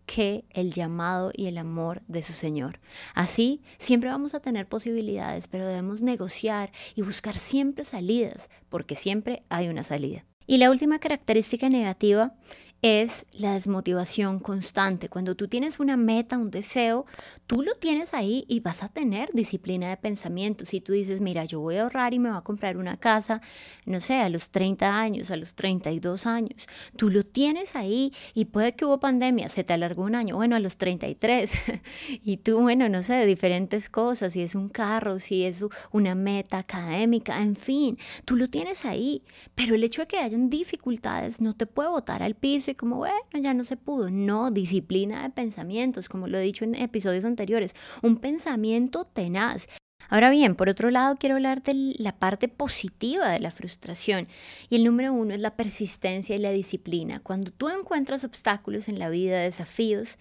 que 0.06 0.44
el 0.50 0.72
llamado 0.72 1.32
y 1.34 1.46
el 1.46 1.58
amor 1.58 2.02
de 2.06 2.22
su 2.22 2.32
Señor. 2.32 2.78
Así, 3.12 3.60
siempre 3.76 4.10
vamos 4.10 4.34
a 4.34 4.40
tener 4.40 4.68
posibilidades, 4.68 5.48
pero 5.48 5.66
debemos 5.66 6.00
negociar 6.00 6.70
y 6.94 7.02
buscar 7.02 7.40
siempre 7.40 7.82
salidas, 7.82 8.50
porque 8.68 8.94
siempre 8.94 9.42
hay 9.48 9.68
una 9.68 9.82
salida. 9.82 10.24
Y 10.46 10.58
la 10.58 10.70
última 10.70 10.98
característica 10.98 11.68
negativa 11.68 12.34
es 12.82 13.26
la 13.32 13.54
desmotivación 13.54 14.40
constante. 14.40 15.08
Cuando 15.08 15.36
tú 15.36 15.46
tienes 15.46 15.78
una 15.78 15.96
meta, 15.96 16.36
un 16.36 16.50
deseo, 16.50 17.06
tú 17.46 17.62
lo 17.62 17.76
tienes 17.76 18.12
ahí 18.12 18.44
y 18.48 18.58
vas 18.58 18.82
a 18.82 18.88
tener 18.88 19.30
disciplina 19.32 19.88
de 19.88 19.96
pensamiento. 19.96 20.66
Si 20.66 20.80
tú 20.80 20.92
dices, 20.92 21.20
mira, 21.20 21.44
yo 21.44 21.60
voy 21.60 21.76
a 21.76 21.82
ahorrar 21.82 22.12
y 22.12 22.18
me 22.18 22.28
voy 22.28 22.38
a 22.38 22.42
comprar 22.42 22.76
una 22.76 22.96
casa, 22.96 23.40
no 23.86 24.00
sé, 24.00 24.16
a 24.16 24.28
los 24.28 24.50
30 24.50 24.98
años, 24.98 25.30
a 25.30 25.36
los 25.36 25.54
32 25.54 26.26
años, 26.26 26.66
tú 26.96 27.08
lo 27.08 27.24
tienes 27.24 27.76
ahí 27.76 28.12
y 28.34 28.46
puede 28.46 28.74
que 28.74 28.84
hubo 28.84 28.98
pandemia, 28.98 29.48
se 29.48 29.62
te 29.62 29.72
alargó 29.72 30.02
un 30.02 30.16
año, 30.16 30.34
bueno, 30.34 30.56
a 30.56 30.60
los 30.60 30.76
33, 30.76 31.54
y 32.24 32.38
tú, 32.38 32.60
bueno, 32.62 32.88
no 32.88 33.04
sé, 33.04 33.24
diferentes 33.26 33.88
cosas, 33.88 34.32
si 34.32 34.42
es 34.42 34.56
un 34.56 34.68
carro, 34.68 35.20
si 35.20 35.44
es 35.44 35.64
una 35.92 36.16
meta 36.16 36.58
académica, 36.58 37.40
en 37.40 37.54
fin, 37.54 37.96
tú 38.24 38.34
lo 38.34 38.50
tienes 38.50 38.84
ahí, 38.84 39.22
pero 39.54 39.76
el 39.76 39.84
hecho 39.84 40.02
de 40.02 40.08
que 40.08 40.18
hayan 40.18 40.50
dificultades 40.50 41.40
no 41.40 41.54
te 41.54 41.66
puede 41.66 41.88
botar 41.88 42.24
al 42.24 42.34
piso 42.34 42.71
como, 42.74 42.96
bueno, 42.96 43.16
ya 43.32 43.54
no 43.54 43.64
se 43.64 43.76
pudo. 43.76 44.10
No, 44.10 44.50
disciplina 44.50 45.22
de 45.22 45.30
pensamientos, 45.30 46.08
como 46.08 46.28
lo 46.28 46.38
he 46.38 46.42
dicho 46.42 46.64
en 46.64 46.74
episodios 46.74 47.24
anteriores, 47.24 47.74
un 48.02 48.16
pensamiento 48.16 49.04
tenaz. 49.04 49.68
Ahora 50.08 50.30
bien, 50.30 50.56
por 50.56 50.68
otro 50.68 50.90
lado, 50.90 51.16
quiero 51.16 51.36
hablar 51.36 51.62
de 51.62 51.94
la 51.98 52.16
parte 52.16 52.48
positiva 52.48 53.30
de 53.30 53.40
la 53.40 53.50
frustración. 53.50 54.28
Y 54.68 54.76
el 54.76 54.84
número 54.84 55.12
uno 55.12 55.32
es 55.32 55.40
la 55.40 55.56
persistencia 55.56 56.36
y 56.36 56.38
la 56.38 56.50
disciplina. 56.50 57.20
Cuando 57.20 57.50
tú 57.50 57.68
encuentras 57.68 58.24
obstáculos 58.24 58.88
en 58.88 58.98
la 58.98 59.08
vida, 59.08 59.38
desafíos, 59.38 60.18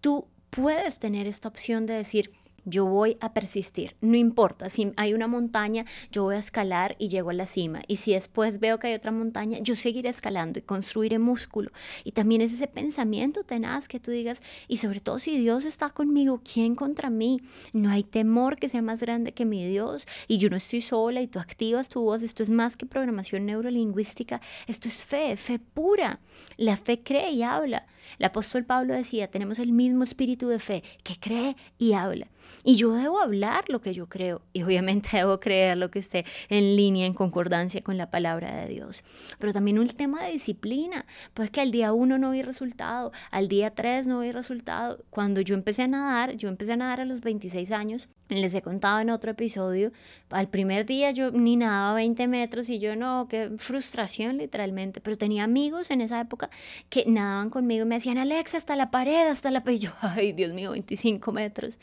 tú 0.00 0.28
puedes 0.50 0.98
tener 0.98 1.26
esta 1.26 1.48
opción 1.48 1.86
de 1.86 1.94
decir, 1.94 2.30
yo 2.66 2.84
voy 2.84 3.16
a 3.20 3.32
persistir. 3.32 3.96
No 4.02 4.16
importa, 4.16 4.68
si 4.68 4.92
hay 4.96 5.14
una 5.14 5.28
montaña, 5.28 5.86
yo 6.12 6.24
voy 6.24 6.34
a 6.34 6.40
escalar 6.40 6.96
y 6.98 7.08
llego 7.08 7.30
a 7.30 7.32
la 7.32 7.46
cima. 7.46 7.82
Y 7.86 7.96
si 7.96 8.12
después 8.12 8.60
veo 8.60 8.78
que 8.78 8.88
hay 8.88 8.94
otra 8.94 9.12
montaña, 9.12 9.58
yo 9.60 9.74
seguiré 9.76 10.10
escalando 10.10 10.58
y 10.58 10.62
construiré 10.62 11.18
músculo. 11.18 11.70
Y 12.04 12.12
también 12.12 12.42
es 12.42 12.52
ese 12.52 12.66
pensamiento 12.66 13.44
tenaz 13.44 13.88
que 13.88 14.00
tú 14.00 14.10
digas, 14.10 14.42
y 14.68 14.78
sobre 14.78 15.00
todo 15.00 15.18
si 15.18 15.38
Dios 15.38 15.64
está 15.64 15.90
conmigo, 15.90 16.42
¿quién 16.52 16.74
contra 16.74 17.08
mí? 17.08 17.40
No 17.72 17.90
hay 17.90 18.02
temor 18.02 18.56
que 18.56 18.68
sea 18.68 18.82
más 18.82 19.00
grande 19.00 19.32
que 19.32 19.44
mi 19.44 19.64
Dios. 19.64 20.06
Y 20.26 20.38
yo 20.38 20.50
no 20.50 20.56
estoy 20.56 20.80
sola 20.80 21.22
y 21.22 21.28
tú 21.28 21.38
activas 21.38 21.88
tu 21.88 22.02
voz. 22.02 22.22
Esto 22.22 22.42
es 22.42 22.50
más 22.50 22.76
que 22.76 22.84
programación 22.84 23.46
neurolingüística. 23.46 24.40
Esto 24.66 24.88
es 24.88 25.02
fe, 25.02 25.36
fe 25.36 25.58
pura. 25.58 26.20
La 26.56 26.76
fe 26.76 27.00
cree 27.02 27.30
y 27.30 27.42
habla. 27.42 27.86
El 28.18 28.26
apóstol 28.26 28.64
Pablo 28.64 28.94
decía, 28.94 29.30
tenemos 29.30 29.58
el 29.58 29.72
mismo 29.72 30.04
espíritu 30.04 30.48
de 30.48 30.58
fe 30.58 30.82
que 31.02 31.16
cree 31.16 31.56
y 31.78 31.92
habla. 31.92 32.28
Y 32.64 32.76
yo 32.76 32.92
debo 32.92 33.20
hablar 33.20 33.64
lo 33.68 33.80
que 33.80 33.94
yo 33.94 34.08
creo 34.08 34.42
y 34.52 34.62
obviamente 34.62 35.08
debo 35.12 35.40
creer 35.40 35.76
lo 35.76 35.90
que 35.90 35.98
esté 35.98 36.24
en 36.48 36.76
línea, 36.76 37.06
en 37.06 37.14
concordancia 37.14 37.82
con 37.82 37.96
la 37.96 38.10
palabra 38.10 38.54
de 38.56 38.68
Dios. 38.68 39.04
Pero 39.38 39.52
también 39.52 39.78
un 39.78 39.88
tema 39.88 40.24
de 40.24 40.32
disciplina, 40.32 41.06
pues 41.34 41.50
que 41.50 41.60
al 41.60 41.70
día 41.70 41.92
uno 41.92 42.18
no 42.18 42.30
vi 42.30 42.42
resultado, 42.42 43.12
al 43.30 43.48
día 43.48 43.70
tres 43.70 44.06
no 44.06 44.20
vi 44.20 44.32
resultado. 44.32 45.04
Cuando 45.10 45.40
yo 45.40 45.54
empecé 45.54 45.82
a 45.82 45.88
nadar, 45.88 46.36
yo 46.36 46.48
empecé 46.48 46.72
a 46.72 46.76
nadar 46.76 47.00
a 47.00 47.04
los 47.04 47.20
26 47.20 47.70
años, 47.72 48.08
les 48.28 48.54
he 48.54 48.62
contado 48.62 48.98
en 49.00 49.10
otro 49.10 49.30
episodio, 49.30 49.92
al 50.30 50.48
primer 50.48 50.84
día 50.84 51.12
yo 51.12 51.30
ni 51.30 51.56
nadaba 51.56 51.94
20 51.94 52.26
metros 52.26 52.68
y 52.68 52.78
yo 52.78 52.96
no, 52.96 53.28
qué 53.28 53.50
frustración 53.56 54.38
literalmente, 54.38 55.00
pero 55.00 55.16
tenía 55.16 55.44
amigos 55.44 55.90
en 55.90 56.00
esa 56.00 56.20
época 56.20 56.50
que 56.88 57.04
nadaban 57.06 57.50
conmigo 57.50 57.84
y 57.84 57.88
me 57.88 57.94
decían, 57.96 58.18
Alexa, 58.18 58.56
hasta 58.56 58.74
la 58.74 58.90
pared, 58.90 59.28
hasta 59.28 59.50
la 59.50 59.62
pared, 59.62 59.76
y 59.76 59.80
yo, 59.80 59.92
ay 60.00 60.32
Dios 60.32 60.52
mío, 60.52 60.72
25 60.72 61.32
metros. 61.32 61.78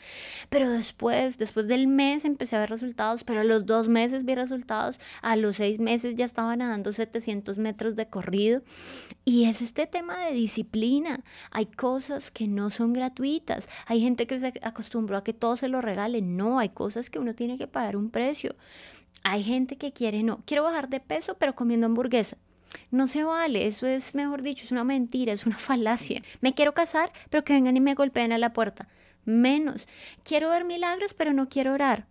Pero 0.54 0.70
después, 0.70 1.36
después 1.36 1.66
del 1.66 1.88
mes 1.88 2.24
empecé 2.24 2.54
a 2.54 2.60
ver 2.60 2.70
resultados, 2.70 3.24
pero 3.24 3.40
a 3.40 3.44
los 3.44 3.66
dos 3.66 3.88
meses 3.88 4.24
vi 4.24 4.36
resultados, 4.36 5.00
a 5.20 5.34
los 5.34 5.56
seis 5.56 5.80
meses 5.80 6.14
ya 6.14 6.24
estaba 6.24 6.54
nadando 6.54 6.92
700 6.92 7.58
metros 7.58 7.96
de 7.96 8.06
corrido. 8.06 8.62
Y 9.24 9.46
es 9.46 9.62
este 9.62 9.88
tema 9.88 10.16
de 10.16 10.32
disciplina. 10.32 11.24
Hay 11.50 11.66
cosas 11.66 12.30
que 12.30 12.46
no 12.46 12.70
son 12.70 12.92
gratuitas. 12.92 13.68
Hay 13.86 14.00
gente 14.00 14.28
que 14.28 14.38
se 14.38 14.52
acostumbró 14.62 15.16
a 15.16 15.24
que 15.24 15.32
todo 15.32 15.56
se 15.56 15.66
lo 15.66 15.80
regalen. 15.80 16.36
No, 16.36 16.60
hay 16.60 16.68
cosas 16.68 17.10
que 17.10 17.18
uno 17.18 17.34
tiene 17.34 17.58
que 17.58 17.66
pagar 17.66 17.96
un 17.96 18.10
precio. 18.10 18.54
Hay 19.24 19.42
gente 19.42 19.74
que 19.74 19.90
quiere, 19.92 20.22
no, 20.22 20.44
quiero 20.46 20.62
bajar 20.62 20.88
de 20.88 21.00
peso, 21.00 21.36
pero 21.36 21.56
comiendo 21.56 21.86
hamburguesa. 21.86 22.36
No 22.92 23.08
se 23.08 23.24
vale, 23.24 23.66
eso 23.66 23.88
es, 23.88 24.14
mejor 24.14 24.42
dicho, 24.42 24.64
es 24.64 24.70
una 24.70 24.84
mentira, 24.84 25.32
es 25.32 25.46
una 25.46 25.58
falacia. 25.58 26.22
Me 26.40 26.54
quiero 26.54 26.74
casar, 26.74 27.10
pero 27.28 27.42
que 27.42 27.54
vengan 27.54 27.76
y 27.76 27.80
me 27.80 27.94
golpeen 27.94 28.30
a 28.30 28.38
la 28.38 28.52
puerta 28.52 28.86
menos. 29.24 29.88
Quiero 30.22 30.50
ver 30.50 30.64
milagros, 30.64 31.14
pero 31.14 31.32
no 31.32 31.48
quiero 31.48 31.72
orar. 31.72 32.06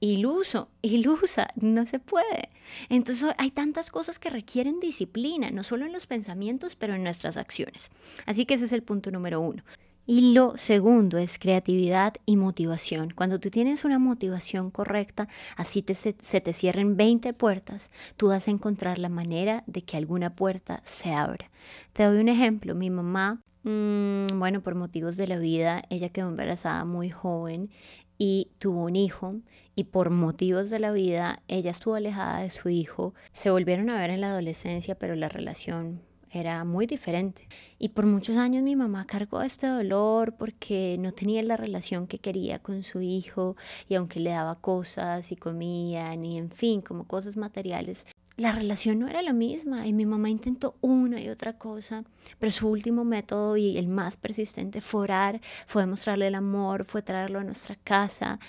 Iluso, 0.00 0.68
ilusa, 0.82 1.48
no 1.54 1.86
se 1.86 1.98
puede. 2.00 2.50
Entonces 2.88 3.32
hay 3.38 3.50
tantas 3.50 3.90
cosas 3.90 4.18
que 4.18 4.30
requieren 4.30 4.80
disciplina, 4.80 5.50
no 5.50 5.62
solo 5.62 5.86
en 5.86 5.92
los 5.92 6.06
pensamientos, 6.06 6.74
pero 6.74 6.94
en 6.94 7.04
nuestras 7.04 7.36
acciones. 7.36 7.90
Así 8.26 8.44
que 8.44 8.54
ese 8.54 8.64
es 8.64 8.72
el 8.72 8.82
punto 8.82 9.10
número 9.10 9.40
uno. 9.40 9.62
Y 10.04 10.32
lo 10.32 10.58
segundo 10.58 11.16
es 11.18 11.38
creatividad 11.38 12.14
y 12.26 12.36
motivación. 12.36 13.12
Cuando 13.14 13.38
tú 13.38 13.50
tienes 13.50 13.84
una 13.84 14.00
motivación 14.00 14.72
correcta, 14.72 15.28
así 15.56 15.84
se, 15.94 16.16
se, 16.20 16.40
te 16.40 16.52
cierren 16.52 16.96
20 16.96 17.32
puertas, 17.34 17.92
tú 18.16 18.28
vas 18.28 18.48
a 18.48 18.50
encontrar 18.50 18.98
la 18.98 19.08
manera 19.08 19.62
de 19.68 19.82
que 19.82 19.96
alguna 19.96 20.34
puerta 20.34 20.82
se 20.84 21.12
abra. 21.12 21.48
Te 21.92 22.02
doy 22.02 22.18
un 22.18 22.28
ejemplo. 22.28 22.74
Mi 22.74 22.90
mamá 22.90 23.42
Mm, 23.64 24.38
bueno, 24.38 24.60
por 24.60 24.74
motivos 24.74 25.16
de 25.16 25.28
la 25.28 25.38
vida, 25.38 25.82
ella 25.88 26.08
quedó 26.08 26.28
embarazada 26.28 26.84
muy 26.84 27.10
joven 27.10 27.70
y 28.18 28.50
tuvo 28.58 28.84
un 28.84 28.96
hijo 28.96 29.36
y 29.74 29.84
por 29.84 30.10
motivos 30.10 30.70
de 30.70 30.78
la 30.78 30.92
vida 30.92 31.42
ella 31.48 31.70
estuvo 31.70 31.94
alejada 31.94 32.40
de 32.40 32.50
su 32.50 32.68
hijo. 32.68 33.14
Se 33.32 33.50
volvieron 33.50 33.90
a 33.90 33.98
ver 33.98 34.10
en 34.10 34.20
la 34.20 34.30
adolescencia, 34.30 34.96
pero 34.96 35.14
la 35.14 35.28
relación 35.28 36.02
era 36.30 36.64
muy 36.64 36.86
diferente. 36.86 37.46
Y 37.78 37.90
por 37.90 38.06
muchos 38.06 38.36
años 38.36 38.62
mi 38.62 38.74
mamá 38.74 39.06
cargó 39.06 39.42
este 39.42 39.66
dolor 39.66 40.34
porque 40.36 40.96
no 40.98 41.12
tenía 41.12 41.42
la 41.42 41.56
relación 41.56 42.06
que 42.06 42.18
quería 42.18 42.58
con 42.58 42.82
su 42.82 43.02
hijo 43.02 43.56
y 43.88 43.94
aunque 43.96 44.20
le 44.20 44.30
daba 44.30 44.56
cosas 44.56 45.30
y 45.30 45.36
comían 45.36 46.24
y 46.24 46.38
en 46.38 46.50
fin, 46.50 46.80
como 46.80 47.06
cosas 47.06 47.36
materiales, 47.36 48.06
la 48.36 48.52
relación 48.52 48.98
no 48.98 49.08
era 49.08 49.22
la 49.22 49.32
misma 49.32 49.86
y 49.86 49.92
mi 49.92 50.06
mamá 50.06 50.30
intentó 50.30 50.76
una 50.80 51.20
y 51.20 51.28
otra 51.28 51.58
cosa, 51.58 52.04
pero 52.38 52.50
su 52.50 52.68
último 52.68 53.04
método 53.04 53.56
y 53.56 53.76
el 53.76 53.88
más 53.88 54.16
persistente 54.16 54.80
fue 54.80 55.02
orar, 55.02 55.40
fue 55.66 55.86
mostrarle 55.86 56.28
el 56.28 56.34
amor, 56.34 56.84
fue 56.84 57.02
traerlo 57.02 57.40
a 57.40 57.44
nuestra 57.44 57.76
casa 57.76 58.40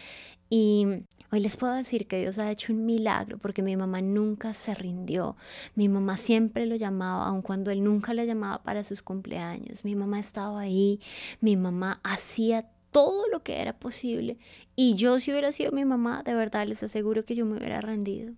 y 0.49 0.85
hoy 1.31 1.39
les 1.41 1.57
puedo 1.57 1.73
decir 1.73 2.07
que 2.07 2.19
Dios 2.19 2.39
ha 2.39 2.49
hecho 2.51 2.71
un 2.71 2.85
milagro 2.85 3.37
porque 3.37 3.61
mi 3.61 3.75
mamá 3.75 4.01
nunca 4.01 4.53
se 4.53 4.73
rindió. 4.75 5.35
Mi 5.75 5.89
mamá 5.89 6.15
siempre 6.15 6.65
lo 6.65 6.75
llamaba, 6.75 7.27
aun 7.27 7.41
cuando 7.41 7.71
él 7.71 7.83
nunca 7.83 8.13
le 8.13 8.25
llamaba 8.25 8.63
para 8.63 8.83
sus 8.83 9.01
cumpleaños. 9.01 9.83
Mi 9.83 9.95
mamá 9.95 10.19
estaba 10.19 10.61
ahí, 10.61 11.01
mi 11.41 11.57
mamá 11.57 11.99
hacía 12.03 12.69
todo 12.91 13.27
lo 13.29 13.41
que 13.43 13.59
era 13.59 13.73
posible 13.79 14.37
y 14.75 14.93
yo 14.95 15.19
si 15.19 15.31
hubiera 15.31 15.51
sido 15.51 15.71
mi 15.71 15.83
mamá, 15.83 16.23
de 16.23 16.35
verdad 16.35 16.67
les 16.67 16.83
aseguro 16.83 17.25
que 17.25 17.35
yo 17.35 17.45
me 17.45 17.57
hubiera 17.57 17.81
rendido. 17.81 18.33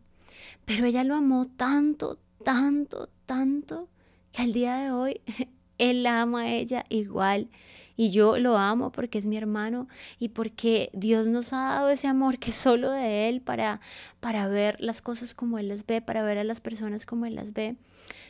Pero 0.66 0.86
ella 0.86 1.04
lo 1.04 1.16
amó 1.16 1.48
tanto, 1.48 2.20
tanto, 2.44 3.10
tanto, 3.26 3.90
que 4.32 4.42
al 4.42 4.54
día 4.54 4.76
de 4.78 4.92
hoy 4.92 5.22
él 5.78 6.04
la 6.04 6.22
ama 6.22 6.42
a 6.42 6.54
ella 6.54 6.84
igual. 6.90 7.50
Y 7.98 8.10
yo 8.10 8.38
lo 8.38 8.58
amo 8.58 8.92
porque 8.92 9.18
es 9.18 9.26
mi 9.26 9.38
hermano 9.38 9.88
y 10.20 10.30
porque 10.30 10.90
Dios 10.94 11.28
nos 11.28 11.54
ha 11.54 11.58
dado 11.58 11.90
ese 11.90 12.08
amor 12.08 12.40
que 12.40 12.50
es 12.50 12.56
solo 12.56 12.92
de 12.92 13.30
Él 13.30 13.40
para, 13.42 13.80
para 14.20 14.48
ver 14.50 14.76
las 14.82 15.02
cosas 15.02 15.34
como 15.34 15.60
Él 15.60 15.70
las 15.70 15.86
ve, 15.86 16.02
para 16.02 16.22
ver 16.22 16.38
a 16.38 16.44
las 16.44 16.60
personas 16.60 17.06
como 17.06 17.26
Él 17.26 17.36
las 17.36 17.54
ve. 17.54 17.78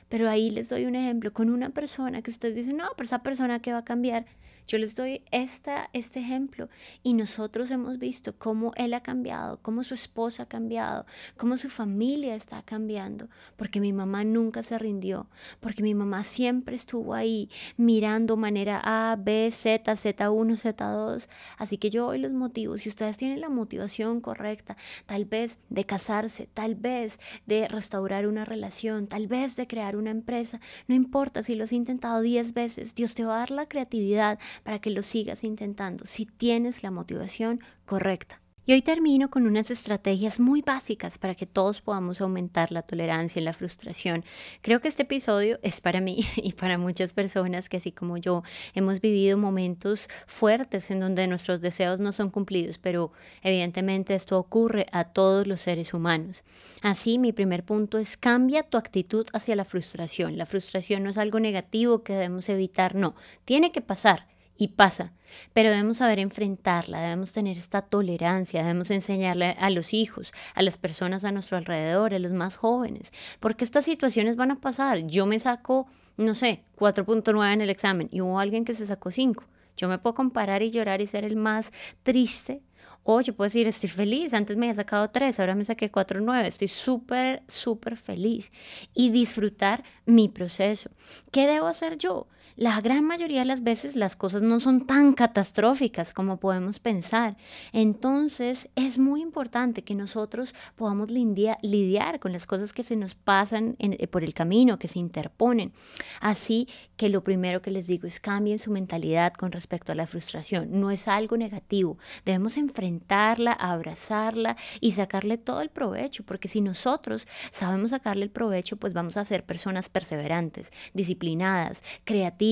Pero 0.07 0.29
ahí 0.29 0.51
les 0.51 0.69
doy 0.69 0.85
un 0.85 0.95
ejemplo 0.95 1.33
con 1.33 1.49
una 1.49 1.71
persona 1.71 2.21
que 2.21 2.29
ustedes 2.29 2.55
dicen, 2.55 2.77
no, 2.77 2.85
pero 2.95 3.05
esa 3.05 3.23
persona 3.23 3.59
que 3.59 3.71
va 3.71 3.79
a 3.79 3.85
cambiar. 3.85 4.27
Yo 4.67 4.77
les 4.77 4.95
doy 4.95 5.21
esta, 5.31 5.89
este 5.93 6.19
ejemplo. 6.19 6.69
Y 7.03 7.13
nosotros 7.13 7.69
hemos 7.71 7.99
visto 7.99 8.37
cómo 8.37 8.71
él 8.75 8.93
ha 8.93 9.01
cambiado, 9.01 9.59
cómo 9.61 9.83
su 9.83 9.93
esposa 9.93 10.43
ha 10.43 10.47
cambiado, 10.47 11.05
cómo 11.37 11.57
su 11.57 11.69
familia 11.69 12.35
está 12.35 12.61
cambiando, 12.63 13.29
porque 13.57 13.79
mi 13.79 13.93
mamá 13.93 14.23
nunca 14.23 14.63
se 14.63 14.77
rindió, 14.79 15.27
porque 15.59 15.83
mi 15.83 15.93
mamá 15.93 16.23
siempre 16.23 16.75
estuvo 16.75 17.13
ahí 17.13 17.49
mirando 17.77 18.37
manera 18.37 18.81
A, 18.83 19.15
B, 19.15 19.49
Z, 19.51 19.91
Z1, 19.91 20.75
Z2. 20.75 21.27
Así 21.57 21.77
que 21.77 21.89
yo 21.89 22.07
hoy 22.07 22.19
los 22.19 22.31
motivo, 22.31 22.77
si 22.77 22.89
ustedes 22.89 23.17
tienen 23.17 23.41
la 23.41 23.49
motivación 23.49 24.21
correcta, 24.21 24.77
tal 25.05 25.25
vez 25.25 25.59
de 25.69 25.85
casarse, 25.85 26.47
tal 26.53 26.75
vez 26.75 27.19
de 27.45 27.67
restaurar 27.67 28.27
una 28.27 28.45
relación, 28.45 29.07
tal 29.07 29.27
vez 29.27 29.55
de 29.55 29.67
crear 29.67 29.95
una 29.95 30.11
empresa, 30.11 30.59
no 30.87 30.95
importa 30.95 31.43
si 31.43 31.55
lo 31.55 31.65
has 31.65 31.73
intentado 31.73 32.21
10 32.21 32.53
veces, 32.53 32.95
Dios 32.95 33.15
te 33.15 33.25
va 33.25 33.35
a 33.35 33.39
dar 33.39 33.51
la 33.51 33.67
creatividad 33.67 34.39
para 34.63 34.79
que 34.79 34.89
lo 34.89 35.03
sigas 35.03 35.43
intentando 35.43 36.05
si 36.05 36.25
tienes 36.25 36.83
la 36.83 36.91
motivación 36.91 37.61
correcta. 37.85 38.41
Y 38.67 38.73
hoy 38.73 38.81
termino 38.81 39.29
con 39.29 39.45
unas 39.45 39.69
estrategias 39.69 40.39
muy 40.39 40.63
básicas 40.63 41.19
para 41.19 41.35
que 41.35 41.45
todos 41.45 41.81
podamos 41.81 42.19
aumentar 42.19 42.71
la 42.71 42.81
tolerancia 42.81 43.39
y 43.39 43.45
la 43.45 43.53
frustración. 43.53 44.25
Creo 44.61 44.81
que 44.81 44.87
este 44.87 45.03
episodio 45.03 45.59
es 45.61 45.81
para 45.81 46.01
mí 46.01 46.25
y 46.37 46.53
para 46.53 46.79
muchas 46.79 47.13
personas 47.13 47.69
que 47.69 47.77
así 47.77 47.91
como 47.91 48.17
yo 48.17 48.41
hemos 48.73 49.01
vivido 49.01 49.37
momentos 49.37 50.09
fuertes 50.25 50.89
en 50.89 50.99
donde 50.99 51.27
nuestros 51.27 51.61
deseos 51.61 51.99
no 51.99 52.11
son 52.11 52.31
cumplidos, 52.31 52.79
pero 52.79 53.11
evidentemente 53.43 54.15
esto 54.15 54.39
ocurre 54.39 54.87
a 54.91 55.03
todos 55.03 55.45
los 55.45 55.61
seres 55.61 55.93
humanos. 55.93 56.43
Así, 56.81 57.19
mi 57.19 57.33
primer 57.33 57.63
punto 57.65 57.99
es 57.99 58.17
cambia 58.17 58.63
tu 58.63 58.77
actitud 58.77 59.27
hacia 59.31 59.55
la 59.55 59.65
frustración. 59.65 60.39
La 60.39 60.47
frustración 60.47 61.03
no 61.03 61.11
es 61.11 61.19
algo 61.19 61.39
negativo 61.39 62.01
que 62.01 62.13
debemos 62.13 62.49
evitar, 62.49 62.95
no, 62.95 63.13
tiene 63.45 63.71
que 63.71 63.81
pasar 63.81 64.25
y 64.57 64.69
pasa. 64.69 65.13
Pero 65.53 65.69
debemos 65.69 65.97
saber 65.97 66.19
enfrentarla, 66.19 67.01
debemos 67.01 67.31
tener 67.31 67.57
esta 67.57 67.81
tolerancia, 67.81 68.61
debemos 68.61 68.91
enseñarle 68.91 69.55
a 69.59 69.69
los 69.69 69.93
hijos, 69.93 70.31
a 70.53 70.61
las 70.61 70.77
personas 70.77 71.23
a 71.23 71.31
nuestro 71.31 71.57
alrededor, 71.57 72.13
a 72.13 72.19
los 72.19 72.31
más 72.31 72.55
jóvenes, 72.55 73.11
porque 73.39 73.65
estas 73.65 73.85
situaciones 73.85 74.35
van 74.35 74.51
a 74.51 74.61
pasar. 74.61 74.99
Yo 75.07 75.25
me 75.25 75.39
saco, 75.39 75.87
no 76.17 76.35
sé, 76.35 76.63
4.9 76.77 77.53
en 77.53 77.61
el 77.61 77.69
examen 77.69 78.07
y 78.11 78.21
hubo 78.21 78.39
alguien 78.39 78.65
que 78.65 78.73
se 78.73 78.85
sacó 78.85 79.11
5. 79.11 79.43
Yo 79.77 79.89
me 79.89 79.97
puedo 79.97 80.13
comparar 80.13 80.61
y 80.63 80.71
llorar 80.71 81.01
y 81.01 81.07
ser 81.07 81.25
el 81.25 81.35
más 81.35 81.71
triste. 82.03 82.61
O 83.07 83.21
yo 83.21 83.35
puedo 83.35 83.45
decir, 83.45 83.67
estoy 83.67 83.89
feliz, 83.89 84.33
antes 84.33 84.57
me 84.57 84.65
había 84.65 84.75
sacado 84.75 85.11
3, 85.11 85.39
ahora 85.39 85.53
me 85.53 85.63
saqué 85.63 85.91
4.9, 85.91 86.45
estoy 86.45 86.67
súper, 86.67 87.43
súper 87.47 87.97
feliz. 87.97 88.51
Y 88.95 89.11
disfrutar 89.11 89.83
mi 90.07 90.27
proceso. 90.27 90.89
¿Qué 91.31 91.45
debo 91.45 91.67
hacer 91.67 91.99
yo? 91.99 92.27
La 92.57 92.79
gran 92.79 93.03
mayoría 93.03 93.39
de 93.39 93.45
las 93.45 93.63
veces 93.63 93.97
las 93.97 94.15
cosas 94.15 94.41
no 94.41 94.61
son 94.61 94.87
tan 94.87 95.11
catastróficas 95.11 96.13
como 96.13 96.37
podemos 96.37 96.79
pensar. 96.79 97.35
Entonces 97.73 98.69
es 98.75 98.97
muy 98.97 99.21
importante 99.21 99.83
que 99.83 99.93
nosotros 99.93 100.55
podamos 100.75 101.09
lidiar, 101.11 102.19
con 102.19 102.31
las 102.31 102.45
cosas 102.45 102.71
que 102.71 102.83
se 102.83 102.95
nos 102.95 103.13
pasan 103.13 103.75
eh, 103.79 104.07
por 104.07 104.23
el 104.23 104.33
camino, 104.33 104.79
que 104.79 104.87
se 104.87 104.99
interponen. 104.99 105.73
Así 106.21 106.69
que 106.95 107.09
lo 107.09 107.23
primero 107.23 107.61
que 107.61 107.71
les 107.71 107.87
digo 107.87 108.07
es 108.07 108.21
cambien 108.21 108.57
su 108.57 108.71
mentalidad 108.71 109.33
con 109.33 109.51
respecto 109.51 109.91
a 109.91 109.95
la 109.95 110.07
frustración. 110.07 110.69
No 110.79 110.91
es 110.91 111.09
algo 111.09 111.35
negativo. 111.35 111.97
Debemos 112.23 112.55
enfrentarla, 112.55 113.51
abrazarla 113.51 114.55
y 114.79 114.91
sacarle 114.93 115.37
todo 115.37 115.61
el 115.61 115.69
provecho, 115.69 116.23
porque 116.23 116.47
si 116.47 116.61
nosotros 116.61 117.27
sabemos 117.51 117.89
sacarle 117.89 118.23
el 118.23 118.31
provecho, 118.31 118.77
pues 118.77 118.93
vamos 118.93 119.17
a 119.17 119.25
ser 119.25 119.45
personas 119.45 119.89
perseverantes, 119.89 120.71
disciplinadas, 120.93 121.83
creativas 122.05 122.44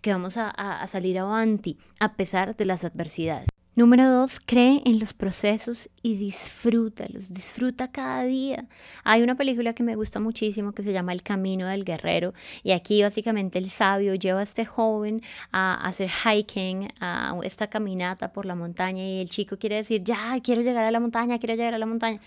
que 0.00 0.12
vamos 0.12 0.36
a, 0.36 0.50
a 0.50 0.86
salir 0.86 1.18
avanti 1.18 1.76
a 2.00 2.14
pesar 2.14 2.56
de 2.56 2.64
las 2.64 2.84
adversidades. 2.84 3.48
Número 3.74 4.06
dos, 4.10 4.38
cree 4.38 4.82
en 4.84 4.98
los 4.98 5.14
procesos 5.14 5.88
y 6.02 6.16
disfrútalos, 6.16 7.32
disfruta 7.32 7.90
cada 7.90 8.22
día. 8.24 8.66
Hay 9.02 9.22
una 9.22 9.34
película 9.34 9.72
que 9.72 9.82
me 9.82 9.96
gusta 9.96 10.20
muchísimo 10.20 10.72
que 10.72 10.82
se 10.82 10.92
llama 10.92 11.14
El 11.14 11.22
Camino 11.22 11.66
del 11.66 11.86
Guerrero 11.86 12.34
y 12.62 12.72
aquí 12.72 13.02
básicamente 13.02 13.58
el 13.58 13.70
sabio 13.70 14.14
lleva 14.14 14.40
a 14.40 14.42
este 14.42 14.66
joven 14.66 15.22
a 15.52 15.86
hacer 15.86 16.10
hiking, 16.10 16.88
a 17.00 17.34
esta 17.44 17.68
caminata 17.68 18.34
por 18.34 18.44
la 18.44 18.54
montaña 18.54 19.04
y 19.04 19.22
el 19.22 19.30
chico 19.30 19.56
quiere 19.56 19.76
decir, 19.76 20.04
ya, 20.04 20.38
quiero 20.42 20.60
llegar 20.60 20.84
a 20.84 20.90
la 20.90 21.00
montaña, 21.00 21.38
quiero 21.38 21.54
llegar 21.54 21.72
a 21.72 21.78
la 21.78 21.86
montaña. 21.86 22.20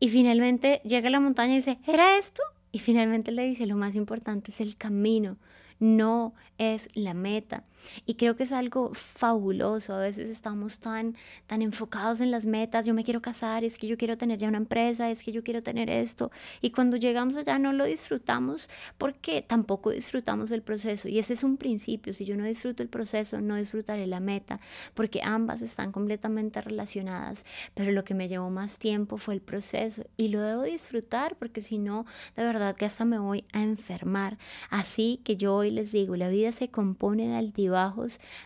Y 0.00 0.08
finalmente 0.08 0.80
llega 0.84 1.06
a 1.06 1.12
la 1.12 1.20
montaña 1.20 1.52
y 1.52 1.56
dice, 1.56 1.78
¿era 1.86 2.18
esto? 2.18 2.42
Y 2.72 2.80
finalmente 2.80 3.30
le 3.30 3.44
dice, 3.44 3.66
lo 3.66 3.76
más 3.76 3.94
importante 3.94 4.50
es 4.50 4.60
el 4.60 4.76
camino 4.76 5.36
no 5.78 6.34
es 6.58 6.88
la 6.94 7.14
meta. 7.14 7.64
Y 8.04 8.14
creo 8.14 8.36
que 8.36 8.44
es 8.44 8.52
algo 8.52 8.92
fabuloso. 8.94 9.94
A 9.94 9.98
veces 9.98 10.28
estamos 10.28 10.78
tan, 10.78 11.16
tan 11.46 11.62
enfocados 11.62 12.20
en 12.20 12.30
las 12.30 12.46
metas. 12.46 12.86
Yo 12.86 12.94
me 12.94 13.04
quiero 13.04 13.22
casar, 13.22 13.64
es 13.64 13.78
que 13.78 13.86
yo 13.86 13.96
quiero 13.96 14.16
tener 14.16 14.38
ya 14.38 14.48
una 14.48 14.58
empresa, 14.58 15.10
es 15.10 15.22
que 15.22 15.32
yo 15.32 15.42
quiero 15.42 15.62
tener 15.62 15.90
esto. 15.90 16.30
Y 16.60 16.70
cuando 16.70 16.96
llegamos 16.96 17.36
allá 17.36 17.58
no 17.58 17.72
lo 17.72 17.84
disfrutamos 17.84 18.68
porque 18.98 19.42
tampoco 19.42 19.90
disfrutamos 19.90 20.50
el 20.50 20.62
proceso. 20.62 21.08
Y 21.08 21.18
ese 21.18 21.34
es 21.34 21.42
un 21.44 21.56
principio. 21.56 22.12
Si 22.12 22.24
yo 22.24 22.36
no 22.36 22.44
disfruto 22.44 22.82
el 22.82 22.88
proceso, 22.88 23.40
no 23.40 23.56
disfrutaré 23.56 24.06
la 24.06 24.20
meta, 24.20 24.58
porque 24.94 25.20
ambas 25.22 25.62
están 25.62 25.92
completamente 25.92 26.60
relacionadas. 26.60 27.44
Pero 27.74 27.92
lo 27.92 28.04
que 28.04 28.14
me 28.14 28.28
llevó 28.28 28.50
más 28.50 28.78
tiempo 28.78 29.16
fue 29.16 29.34
el 29.34 29.40
proceso. 29.40 30.04
Y 30.16 30.28
lo 30.28 30.40
debo 30.40 30.62
disfrutar 30.62 31.36
porque 31.36 31.62
si 31.62 31.78
no, 31.78 32.06
de 32.36 32.44
verdad 32.44 32.76
que 32.76 32.84
hasta 32.84 33.04
me 33.04 33.18
voy 33.18 33.44
a 33.52 33.62
enfermar. 33.62 34.38
Así 34.70 35.20
que 35.24 35.36
yo 35.36 35.54
hoy 35.54 35.70
les 35.70 35.92
digo, 35.92 36.16
la 36.16 36.28
vida 36.28 36.52
se 36.52 36.68
compone 36.68 37.28
de 37.28 37.36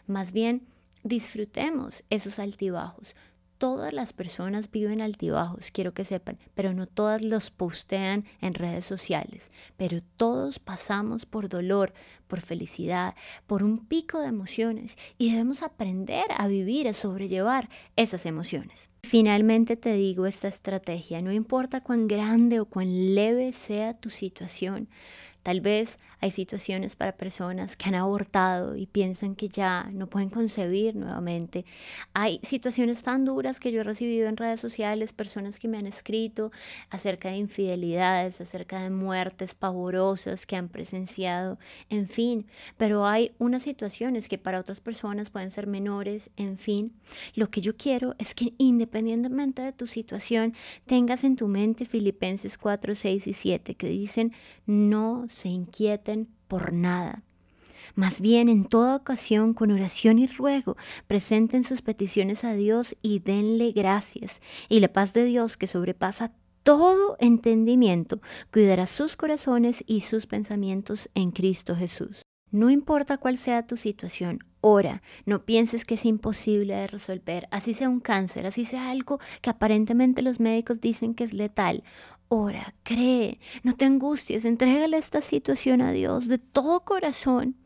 más 0.06 0.32
bien 0.32 0.66
disfrutemos 1.02 2.04
esos 2.10 2.38
altibajos. 2.38 3.14
Todas 3.58 3.92
las 3.92 4.14
personas 4.14 4.70
viven 4.70 5.02
altibajos, 5.02 5.70
quiero 5.70 5.92
que 5.92 6.06
sepan, 6.06 6.38
pero 6.54 6.72
no 6.72 6.86
todas 6.86 7.20
los 7.20 7.50
postean 7.50 8.24
en 8.40 8.54
redes 8.54 8.86
sociales. 8.86 9.50
Pero 9.76 10.00
todos 10.16 10.58
pasamos 10.58 11.26
por 11.26 11.50
dolor, 11.50 11.92
por 12.26 12.40
felicidad, 12.40 13.14
por 13.46 13.62
un 13.62 13.84
pico 13.84 14.18
de 14.18 14.28
emociones 14.28 14.96
y 15.18 15.32
debemos 15.32 15.62
aprender 15.62 16.24
a 16.34 16.46
vivir, 16.46 16.88
a 16.88 16.94
sobrellevar 16.94 17.68
esas 17.96 18.24
emociones. 18.24 18.88
Finalmente 19.02 19.76
te 19.76 19.92
digo 19.92 20.24
esta 20.24 20.48
estrategia, 20.48 21.20
no 21.20 21.30
importa 21.30 21.82
cuán 21.82 22.08
grande 22.08 22.60
o 22.60 22.64
cuán 22.64 23.14
leve 23.14 23.52
sea 23.52 23.92
tu 23.92 24.08
situación, 24.08 24.88
Tal 25.42 25.60
vez 25.60 25.98
hay 26.20 26.30
situaciones 26.30 26.96
para 26.96 27.12
personas 27.12 27.76
que 27.76 27.88
han 27.88 27.94
abortado 27.94 28.76
y 28.76 28.86
piensan 28.86 29.34
que 29.34 29.48
ya 29.48 29.88
no 29.92 30.06
pueden 30.06 30.28
concebir 30.28 30.94
nuevamente. 30.94 31.64
Hay 32.12 32.40
situaciones 32.42 33.02
tan 33.02 33.24
duras 33.24 33.58
que 33.58 33.72
yo 33.72 33.80
he 33.80 33.84
recibido 33.84 34.28
en 34.28 34.36
redes 34.36 34.60
sociales, 34.60 35.12
personas 35.12 35.58
que 35.58 35.68
me 35.68 35.78
han 35.78 35.86
escrito 35.86 36.52
acerca 36.90 37.30
de 37.30 37.36
infidelidades, 37.36 38.40
acerca 38.40 38.82
de 38.82 38.90
muertes 38.90 39.54
pavorosas 39.54 40.44
que 40.44 40.56
han 40.56 40.68
presenciado, 40.68 41.58
en 41.88 42.06
fin. 42.06 42.46
Pero 42.76 43.06
hay 43.06 43.32
unas 43.38 43.62
situaciones 43.62 44.28
que 44.28 44.38
para 44.38 44.60
otras 44.60 44.80
personas 44.80 45.30
pueden 45.30 45.50
ser 45.50 45.66
menores, 45.66 46.30
en 46.36 46.58
fin. 46.58 46.92
Lo 47.34 47.48
que 47.48 47.62
yo 47.62 47.76
quiero 47.76 48.14
es 48.18 48.34
que 48.34 48.52
independientemente 48.58 49.62
de 49.62 49.72
tu 49.72 49.86
situación, 49.86 50.54
tengas 50.86 51.24
en 51.24 51.36
tu 51.36 51.48
mente 51.48 51.86
Filipenses 51.86 52.58
4, 52.58 52.94
6 52.94 53.26
y 53.26 53.32
7 53.32 53.74
que 53.74 53.88
dicen, 53.88 54.32
no 54.66 55.26
se 55.30 55.48
inquieten 55.48 56.28
por 56.48 56.72
nada. 56.72 57.22
Más 57.94 58.20
bien, 58.20 58.48
en 58.48 58.64
toda 58.64 58.96
ocasión, 58.96 59.54
con 59.54 59.70
oración 59.70 60.18
y 60.18 60.26
ruego, 60.26 60.76
presenten 61.06 61.64
sus 61.64 61.82
peticiones 61.82 62.44
a 62.44 62.54
Dios 62.54 62.96
y 63.02 63.20
denle 63.20 63.72
gracias. 63.72 64.42
Y 64.68 64.80
la 64.80 64.92
paz 64.92 65.12
de 65.12 65.24
Dios, 65.24 65.56
que 65.56 65.66
sobrepasa 65.66 66.32
todo 66.62 67.16
entendimiento, 67.20 68.20
cuidará 68.52 68.86
sus 68.86 69.16
corazones 69.16 69.82
y 69.86 70.02
sus 70.02 70.26
pensamientos 70.26 71.08
en 71.14 71.30
Cristo 71.30 71.74
Jesús. 71.74 72.22
No 72.52 72.68
importa 72.68 73.16
cuál 73.16 73.38
sea 73.38 73.66
tu 73.66 73.76
situación, 73.76 74.40
ora, 74.60 75.02
no 75.24 75.44
pienses 75.44 75.84
que 75.84 75.94
es 75.94 76.04
imposible 76.04 76.74
de 76.74 76.88
resolver, 76.88 77.46
así 77.52 77.74
sea 77.74 77.88
un 77.88 78.00
cáncer, 78.00 78.44
así 78.44 78.64
sea 78.64 78.90
algo 78.90 79.20
que 79.40 79.50
aparentemente 79.50 80.20
los 80.20 80.40
médicos 80.40 80.80
dicen 80.80 81.14
que 81.14 81.22
es 81.22 81.32
letal. 81.32 81.84
Ora, 82.32 82.74
cree, 82.84 83.40
no 83.64 83.74
te 83.74 83.86
angusties, 83.86 84.44
entrégale 84.44 84.96
esta 84.98 85.20
situación 85.20 85.82
a 85.82 85.90
Dios 85.90 86.28
de 86.28 86.38
todo 86.38 86.84
corazón. 86.84 87.56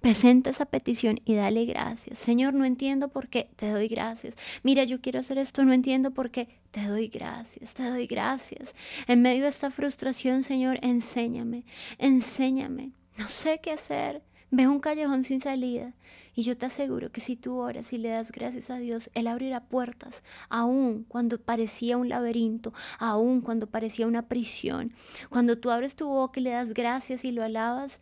Presenta 0.00 0.50
esa 0.50 0.66
petición 0.66 1.18
y 1.24 1.34
dale 1.34 1.64
gracias. 1.64 2.20
Señor, 2.20 2.54
no 2.54 2.64
entiendo 2.64 3.08
por 3.08 3.26
qué, 3.26 3.50
te 3.56 3.68
doy 3.70 3.88
gracias. 3.88 4.36
Mira, 4.62 4.84
yo 4.84 5.00
quiero 5.00 5.18
hacer 5.18 5.38
esto, 5.38 5.64
no 5.64 5.72
entiendo 5.72 6.12
por 6.12 6.30
qué, 6.30 6.60
te 6.70 6.86
doy 6.86 7.08
gracias, 7.08 7.74
te 7.74 7.90
doy 7.90 8.06
gracias. 8.06 8.76
En 9.08 9.20
medio 9.20 9.42
de 9.42 9.48
esta 9.48 9.72
frustración, 9.72 10.44
Señor, 10.44 10.78
enséñame, 10.82 11.64
enséñame. 11.98 12.92
No 13.18 13.26
sé 13.26 13.58
qué 13.60 13.72
hacer. 13.72 14.22
Veo 14.52 14.70
un 14.70 14.78
callejón 14.78 15.24
sin 15.24 15.40
salida 15.40 15.92
y 16.34 16.42
yo 16.42 16.56
te 16.56 16.66
aseguro 16.66 17.10
que 17.10 17.20
si 17.20 17.36
tú 17.36 17.58
oras 17.58 17.92
y 17.92 17.98
le 17.98 18.10
das 18.10 18.32
gracias 18.32 18.70
a 18.70 18.76
Dios, 18.76 19.10
Él 19.14 19.26
abrirá 19.26 19.60
puertas, 19.64 20.22
aun 20.48 21.04
cuando 21.04 21.40
parecía 21.40 21.96
un 21.96 22.08
laberinto, 22.08 22.72
aun 22.98 23.40
cuando 23.40 23.66
parecía 23.66 24.06
una 24.06 24.28
prisión. 24.28 24.92
Cuando 25.30 25.58
tú 25.58 25.70
abres 25.70 25.96
tu 25.96 26.08
boca 26.08 26.40
y 26.40 26.42
le 26.42 26.50
das 26.50 26.74
gracias 26.74 27.24
y 27.24 27.32
lo 27.32 27.42
alabas, 27.42 28.00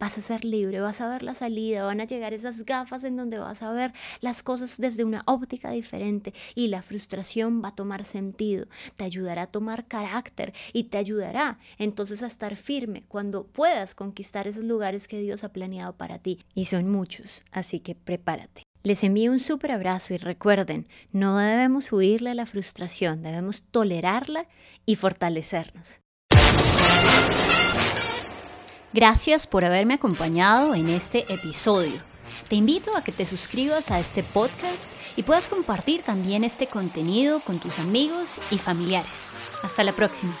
vas 0.00 0.18
a 0.18 0.20
ser 0.22 0.44
libre, 0.44 0.80
vas 0.80 1.00
a 1.00 1.08
ver 1.08 1.22
la 1.22 1.34
salida, 1.34 1.84
van 1.84 2.00
a 2.00 2.06
llegar 2.06 2.32
esas 2.34 2.64
gafas 2.64 3.04
en 3.04 3.16
donde 3.16 3.38
vas 3.38 3.62
a 3.62 3.70
ver 3.70 3.92
las 4.20 4.42
cosas 4.42 4.78
desde 4.78 5.04
una 5.04 5.22
óptica 5.26 5.70
diferente 5.70 6.34
y 6.54 6.68
la 6.68 6.82
frustración 6.82 7.62
va 7.62 7.68
a 7.68 7.74
tomar 7.74 8.04
sentido, 8.04 8.66
te 8.96 9.04
ayudará 9.04 9.42
a 9.42 9.46
tomar 9.46 9.86
carácter 9.86 10.54
y 10.72 10.84
te 10.84 10.98
ayudará 10.98 11.58
entonces 11.78 12.22
a 12.22 12.26
estar 12.26 12.56
firme 12.56 13.04
cuando 13.06 13.44
puedas 13.44 13.94
conquistar 13.94 14.48
esos 14.48 14.64
lugares 14.64 15.06
que 15.06 15.20
Dios 15.20 15.44
ha 15.44 15.52
planeado 15.52 15.92
para 15.92 16.18
ti 16.18 16.40
y 16.54 16.64
son 16.64 16.90
muchos, 16.90 17.44
así 17.52 17.78
que 17.80 17.94
prepárate. 17.94 18.64
Les 18.82 19.04
envío 19.04 19.30
un 19.30 19.40
súper 19.40 19.72
abrazo 19.72 20.14
y 20.14 20.16
recuerden, 20.16 20.88
no 21.12 21.36
debemos 21.36 21.92
huirle 21.92 22.30
a 22.30 22.34
la 22.34 22.46
frustración, 22.46 23.20
debemos 23.20 23.62
tolerarla 23.70 24.48
y 24.86 24.96
fortalecernos. 24.96 26.00
Gracias 28.92 29.46
por 29.46 29.64
haberme 29.64 29.94
acompañado 29.94 30.74
en 30.74 30.88
este 30.88 31.32
episodio. 31.32 31.96
Te 32.48 32.56
invito 32.56 32.96
a 32.96 33.04
que 33.04 33.12
te 33.12 33.24
suscribas 33.24 33.92
a 33.92 34.00
este 34.00 34.24
podcast 34.24 34.90
y 35.16 35.22
puedas 35.22 35.46
compartir 35.46 36.02
también 36.02 36.42
este 36.42 36.66
contenido 36.66 37.38
con 37.40 37.60
tus 37.60 37.78
amigos 37.78 38.40
y 38.50 38.58
familiares. 38.58 39.30
Hasta 39.62 39.84
la 39.84 39.92
próxima. 39.92 40.36